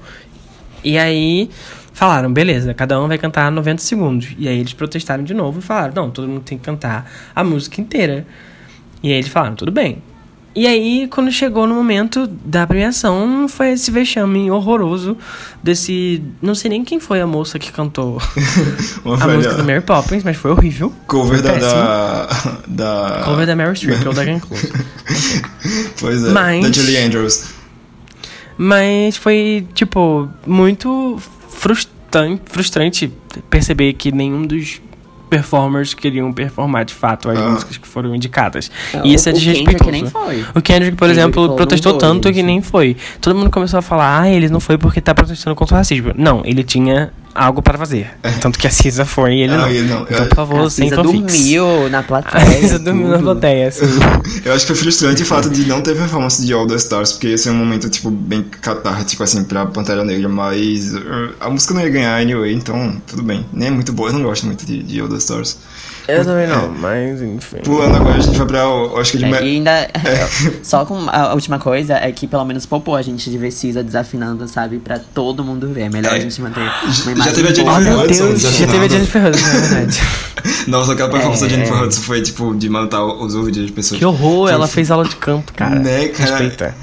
[0.84, 1.48] E aí
[1.92, 4.28] falaram, beleza, cada um vai cantar 90 segundos.
[4.38, 7.42] E aí eles protestaram de novo e falaram, não, todo mundo tem que cantar a
[7.44, 8.26] música inteira.
[9.02, 10.02] E aí eles falaram, tudo bem.
[10.55, 15.16] E aí, quando chegou no momento da premiação, foi esse vexame horroroso
[15.62, 16.22] desse.
[16.42, 18.18] Não sei nem quem foi a moça que cantou
[19.02, 20.92] a velha música da Mary Poppins, mas foi horrível.
[21.07, 22.28] cover Foi da, da.
[22.68, 23.22] da...
[23.24, 24.70] Cover da Meryl Streep, ou da Glenn Close.
[25.98, 27.44] Pois é, Mas- da Julie Andrews.
[28.59, 31.18] Mas foi, tipo, muito
[31.62, 33.12] frustrante, frustrante
[33.48, 34.81] perceber que nenhum dos
[35.31, 37.48] performers queriam performar de fato as Ah.
[37.51, 38.70] músicas que foram indicadas.
[38.92, 39.90] É, e isso é o Kendrick desrespeitoso.
[39.90, 40.44] nem foi.
[40.55, 42.96] O Kendrick, por Kendrick exemplo, falou, protestou "Não tanto que gente." nem foi.
[43.20, 46.12] Todo mundo começou a falar, ah, ele não foi porque tá protestando contra o racismo.
[46.18, 48.10] Não, ele tinha algo para fazer.
[48.40, 49.68] Tanto que a Cisa foi e ele não.
[49.68, 50.02] ele não.
[50.02, 50.26] Então, É.
[50.26, 51.36] por favor, A sem Cisa fanfics.
[51.38, 52.60] dormiu na A plateia.
[52.60, 53.84] Cisa dormiu na plateia, assim.
[54.44, 57.12] Eu acho que foi frustrante o fato de não ter performance de All the Stars,
[57.12, 61.48] porque ia ser um momento, tipo, bem catártico, assim, pra Pantera Negra, mas uh, a
[61.50, 63.44] música não ia ganhar anyway, então tudo bem.
[63.52, 65.56] Nem é muito boa, eu não gosto muito de, de All the Stars.
[66.08, 67.58] Eu também não, mas enfim.
[67.64, 69.24] Pulando agora, a gente vai pra o Oscar de...
[69.24, 69.88] É, me- e ainda,
[70.62, 73.50] só com a a última coisa é que pelo menos poupou a gente de ver
[73.52, 74.78] Cisa desafinando, sabe?
[74.78, 75.82] Pra todo mundo ver.
[75.82, 76.16] É melhor É.
[76.16, 76.60] a gente manter
[76.90, 77.76] Já uma imagem teve a Jennifer.
[77.76, 80.00] Oh, meu Hudson Deus, já teve a Jennifer Hudson, é verdade.
[80.66, 81.48] Nossa, aquela performance É.
[81.48, 83.98] da Jennifer Hudson foi, tipo, de matar os ouvidos das pessoas.
[83.98, 85.76] Que horror, Foi- ela fez aula de canto, cara.
[85.76, 86.30] Né, cara?
[86.30, 86.74] Respeita.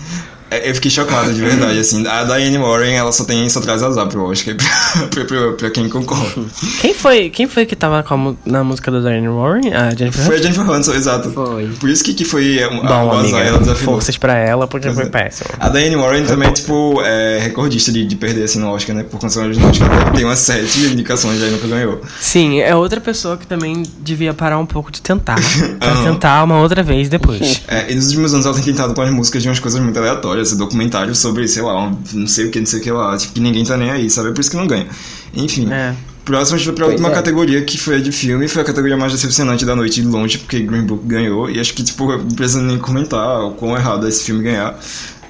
[0.51, 2.05] É, Eu fiquei chocado, de verdade, assim.
[2.07, 4.55] A Diane Warren, ela só tem, só traz azar pro Oscar,
[5.09, 6.45] pra, pra, pra, pra quem concorre.
[6.81, 9.73] Quem foi, quem foi que tava a na música da Diane Warren?
[9.73, 10.41] A Jennifer Foi a?
[10.41, 11.29] Jennifer Hudson, exato.
[11.31, 11.67] Foi.
[11.79, 13.93] Por isso que, que foi a, Bom, o azar, ela desafinou.
[13.95, 15.09] forças pra ela, porque foi é.
[15.09, 15.49] péssimo.
[15.59, 19.03] A Diane Warren também, tipo, é recordista de, de perder assim no Oscar, né?
[19.03, 22.01] Por condição que ela tem umas sete indicações e nunca ganhou.
[22.19, 25.35] Sim, é outra pessoa que também devia parar um pouco de tentar.
[25.79, 26.03] pra Aham.
[26.13, 27.62] tentar uma outra vez depois.
[27.67, 29.97] É, e nos últimos anos ela tem tentado com as músicas de umas coisas muito
[29.97, 33.15] aleatórias, documentários sobre, sei lá, um- não sei o que, não sei o que lá,
[33.17, 34.30] tipo, que ninguém tá nem aí, sabe?
[34.30, 34.88] É por isso que não ganha.
[35.34, 35.71] Enfim.
[35.71, 35.93] É.
[36.25, 37.15] Próximo a gente vai pra Pois última é.
[37.15, 40.38] categoria, que foi a de filme, foi a categoria mais decepcionante da noite de longe,
[40.38, 44.06] porque Green Book ganhou, e acho que, tipo, não precisa nem comentar o quão errado
[44.06, 44.78] é esse filme ganhar.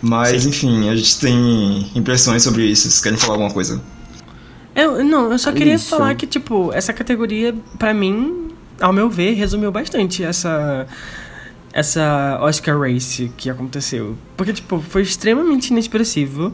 [0.01, 2.83] Mas, enfim, a gente tem impressões sobre isso.
[2.83, 3.81] Vocês querem falar alguma coisa?
[4.75, 5.87] Eu, não, eu só queria Lixo.
[5.89, 10.85] falar que, tipo, essa categoria, pra mim, ao meu ver, resumiu bastante essa.
[11.71, 14.15] Essa Oscar Race que aconteceu.
[14.35, 16.53] Porque, tipo, foi extremamente inexpressivo.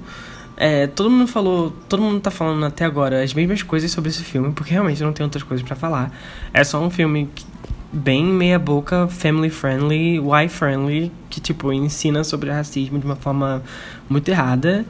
[0.58, 1.74] É, todo mundo falou.
[1.90, 5.14] Todo mundo tá falando até agora as mesmas coisas sobre esse filme, porque realmente não
[5.14, 6.12] tem outras coisas pra falar.
[6.54, 7.46] É só um filme que-
[7.94, 13.64] bem meia boca, family friendly, why friendly, que, tipo, ensina sobre racismo de uma forma
[14.10, 14.86] muito errada.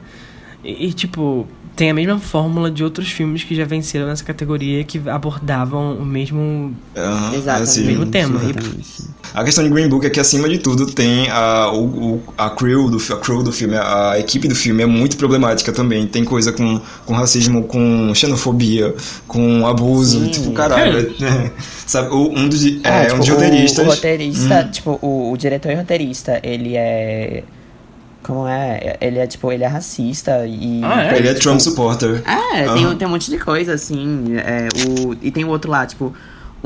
[0.64, 4.82] E, e, tipo, tem a mesma fórmula de outros filmes que já venceram nessa categoria
[4.82, 6.74] que abordavam o mesmo.
[6.96, 7.62] É Exatamente.
[7.70, 7.86] assim.
[7.86, 8.40] Mesmo tema.
[8.42, 9.04] exatamente.
[9.36, 12.48] A questão de Green Book é que, acima de tudo, tem a, o, o- a,
[12.48, 16.06] crew do, a crew do filme, a equipe do filme é muito problemática também.
[16.06, 18.94] Tem coisa com, com racismo, com xenofobia,
[19.28, 20.24] com abuso.
[20.24, 20.30] Sim.
[20.30, 21.14] Tipo, caralho.
[21.22, 21.50] é,
[21.86, 22.72] sabe, o- um dos, é, um
[23.04, 23.86] tipo, dos o- roteiristas.
[23.86, 24.70] O, roteirista, Hum.
[24.70, 27.44] tipo, o, o diretor e roteirista, ele é.
[28.22, 28.96] Como é?
[29.02, 30.80] Ele é, tipo, ele é racista e.
[30.82, 31.18] Ah, é?
[31.18, 32.22] Ele é tipo, Trump supporter.
[32.26, 32.74] É, Aham.
[32.74, 34.24] tem, tem um monte de coisa, assim.
[34.38, 36.12] É, o, e tem o outro lá, tipo,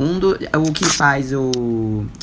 [0.00, 0.38] um do.
[0.56, 1.50] O que faz o.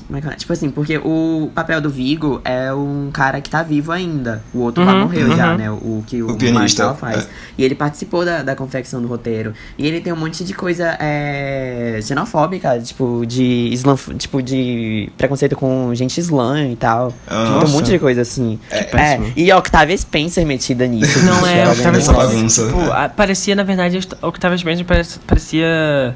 [0.08, 0.32] Como é que é?
[0.32, 4.42] Tipo assim, porque o papel do Vigo é um cara que tá vivo ainda.
[4.54, 5.58] O outro já Uhum, morreu já, uhum.
[5.58, 5.72] né?
[5.72, 7.24] O que o, O Marshall faz.
[7.26, 7.28] é.
[7.58, 9.54] E ele participou da, da confecção do roteiro.
[9.78, 15.56] E ele tem um monte de coisa é, xenofóbica, tipo, de islam, tipo, de preconceito
[15.56, 17.14] com gente islã e tal.
[17.28, 17.74] Ah, Tipo, tem um nossa.
[17.74, 18.60] monte de coisa assim.
[18.72, 19.34] É, péssimo.
[19.36, 21.20] e a Octavia Spencer metida nisso.
[21.24, 22.66] Não é, ela Octavia bagunça.
[22.66, 26.16] Tipo, a- parecia, na verdade, o Octavia Spencer parecia, parecia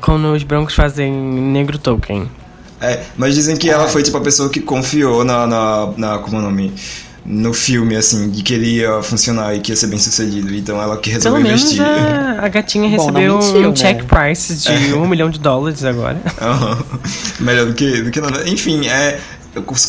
[0.00, 2.28] quando os brancos fazem negro Tolkien.
[2.80, 6.36] É, mas dizem que ela foi tipo a pessoa que confiou na, na, na como
[6.36, 6.72] é o nome,
[7.26, 10.54] no filme assim, de que ele ia funcionar e que ia ser bem sucedido.
[10.54, 11.84] Então ela que Pelo resolveu menos investir.
[11.84, 13.72] a, a gatinha Bom, recebeu mentiu, um né?
[13.74, 16.18] check price de um milhão de dólares agora.
[16.40, 16.78] Aham.
[17.40, 18.48] Melhor do que, do que nada.
[18.48, 19.20] Enfim, é.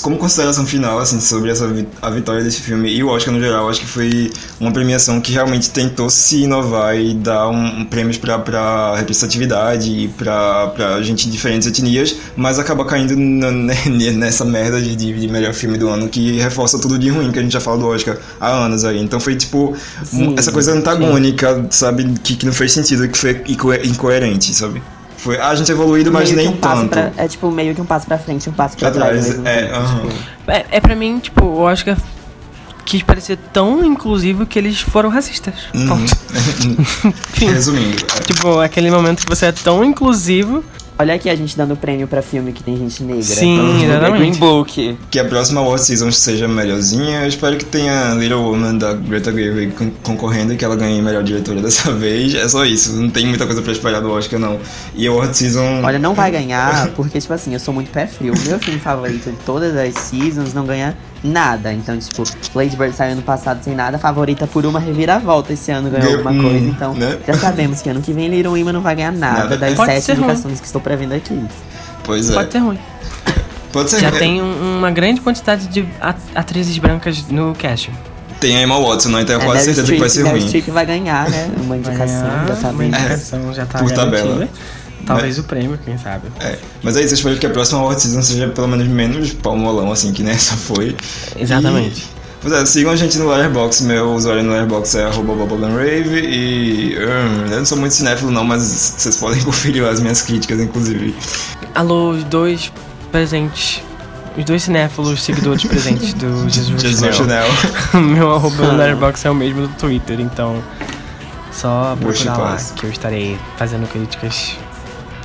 [0.01, 1.65] Como consideração final, assim, sobre essa
[2.01, 5.31] a vitória desse filme e o Oscar no geral, acho que foi uma premiação que
[5.31, 11.31] realmente tentou se inovar e dar um, um prêmios pra representatividade e pra gente de
[11.31, 13.51] diferentes etnias, mas acaba caindo na-
[14.15, 17.41] nessa merda de, de, melhor filme do ano que reforça tudo de ruim que a
[17.43, 18.99] gente já fala do Oscar há anos aí.
[18.99, 23.43] Então foi tipo Sim, essa coisa antagônica, sabe, que, que não fez sentido, que foi
[23.47, 24.81] inco- incoerente, sabe?
[25.21, 26.89] Foi, ah, a gente evoluído, mas que nem um tanto.
[26.89, 29.25] pra- é tipo meio que um passo pra frente um passo pra, Pra trás.
[29.25, 30.51] trás, é, tempo, tipo.
[30.51, 31.95] É, é pra mim, tipo, o Oscar
[32.85, 35.53] quis parecer tão inclusivo que eles foram racistas.
[35.73, 35.87] Uhum.
[35.87, 36.17] Ponto.
[37.37, 38.21] Resumindo, é.
[38.23, 40.63] Tipo, aquele momento que você é tão inclusivo.
[41.01, 43.23] Olha aqui a gente dando prêmio pra filme que tem gente negra.
[43.23, 44.19] Sim, exatamente.
[44.19, 44.97] Green Book.
[45.09, 47.21] que a próxima Award Season seja melhorzinha.
[47.21, 51.01] Eu espero que tenha Little Woman da Greta Gerwig con- concorrendo e que ela ganhe
[51.01, 52.35] melhor diretora dessa vez.
[52.35, 54.59] É só isso, não tem muita coisa pra esperar do Oscar, não.
[54.93, 55.81] E a Award Season.
[55.83, 58.33] Olha, não vai ganhar, porque, tipo assim, eu sou muito pé frio.
[58.35, 61.71] O meu filme favorito de todas as seasons não ganha nada.
[61.73, 62.23] Então, tipo,
[62.55, 66.31] Lady Bird saiu ano passado sem nada, favorita por uma reviravolta esse ano ganhou alguma
[66.31, 66.65] hum, coisa.
[66.65, 67.17] Então, né?
[67.27, 69.57] já sabemos que ano que vem Little Women não vai ganhar nada, Nada.
[69.57, 70.23] das Pode sete ser ruim.
[70.23, 71.43] indicações que estou prevendo aqui.
[72.03, 72.33] Pois é.
[72.33, 72.79] Pode ser ruim.
[73.71, 73.99] Pode ser.
[73.99, 77.93] Já É, tem um- uma grande quantidade de at- atrizes brancas no casting.
[78.39, 79.21] Tem a Emma Watson, né?
[79.21, 80.47] Então eu É, quase Meryl certeza que vai ser Meryl ruim.
[80.47, 81.51] Streep vai ganhar, né?
[81.57, 82.85] Uma indicação, Ganhar já Uma sabemos.
[82.97, 84.17] indicação já tá por garantida.
[84.23, 84.49] tabela.
[85.05, 86.27] Talvez o prêmio, quem sabe.
[86.39, 86.57] É.
[86.83, 89.91] Mas é isso, eu espero que a próxima Award Season seja pelo menos menos palmolão,
[89.91, 90.95] assim, que nessa foi.
[91.37, 92.01] Exatamente.
[92.01, 92.07] E,
[92.41, 97.51] pois é, sigam a gente no Letterboxd, meu usuário no Letterboxd é bubblegumrave e hum,
[97.51, 101.15] eu não sou muito cinéfilo não, mas vocês podem conferir as minhas críticas, inclusive.
[101.75, 102.71] Alô, os dois
[103.11, 103.81] presentes.
[104.37, 107.47] Os dois cinéfilos seguidores presentes do Jesus, Jesus Chanel.
[107.91, 108.01] Chanel.
[108.15, 108.77] Meu arroba no.
[108.77, 110.63] Letterboxd é o mesmo do Twitter, então
[111.51, 114.57] só procurar lá que eu estarei fazendo críticas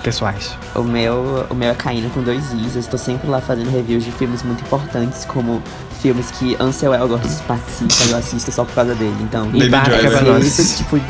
[0.07, 0.57] pessoais.
[0.77, 2.77] O meu, o meu é Caína com dois Is.
[2.77, 5.61] Eu estou sempre lá fazendo reviews de filmes muito importantes, como
[6.01, 9.17] filmes que Ansel Elgort participa, eu assisto só por causa dele.
[9.21, 10.19] Então, Baby Barca Driver.
[10.19, 10.47] pra nós.
[10.47, 11.01] esse tipo,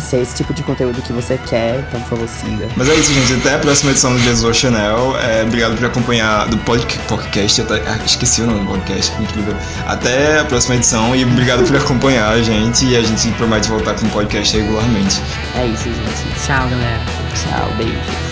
[0.00, 2.68] se é esse tipo de conteúdo que você quer, então por favor siga.
[2.76, 3.34] Mas é isso, gente.
[3.34, 5.16] Até a próxima edição do Jesus Chanel.
[5.18, 7.60] É, obrigado por acompanhar do podca- podcast.
[7.62, 9.54] Até, ah, esqueci o nome do podcast, que incrível.
[9.86, 12.84] Até a próxima edição e obrigado por acompanhar a gente.
[12.86, 15.20] E a gente promete voltar com o podcast regularmente.
[15.56, 16.46] É isso, gente.
[16.46, 17.00] Tchau, galera.
[17.34, 18.27] Tchau, beijos.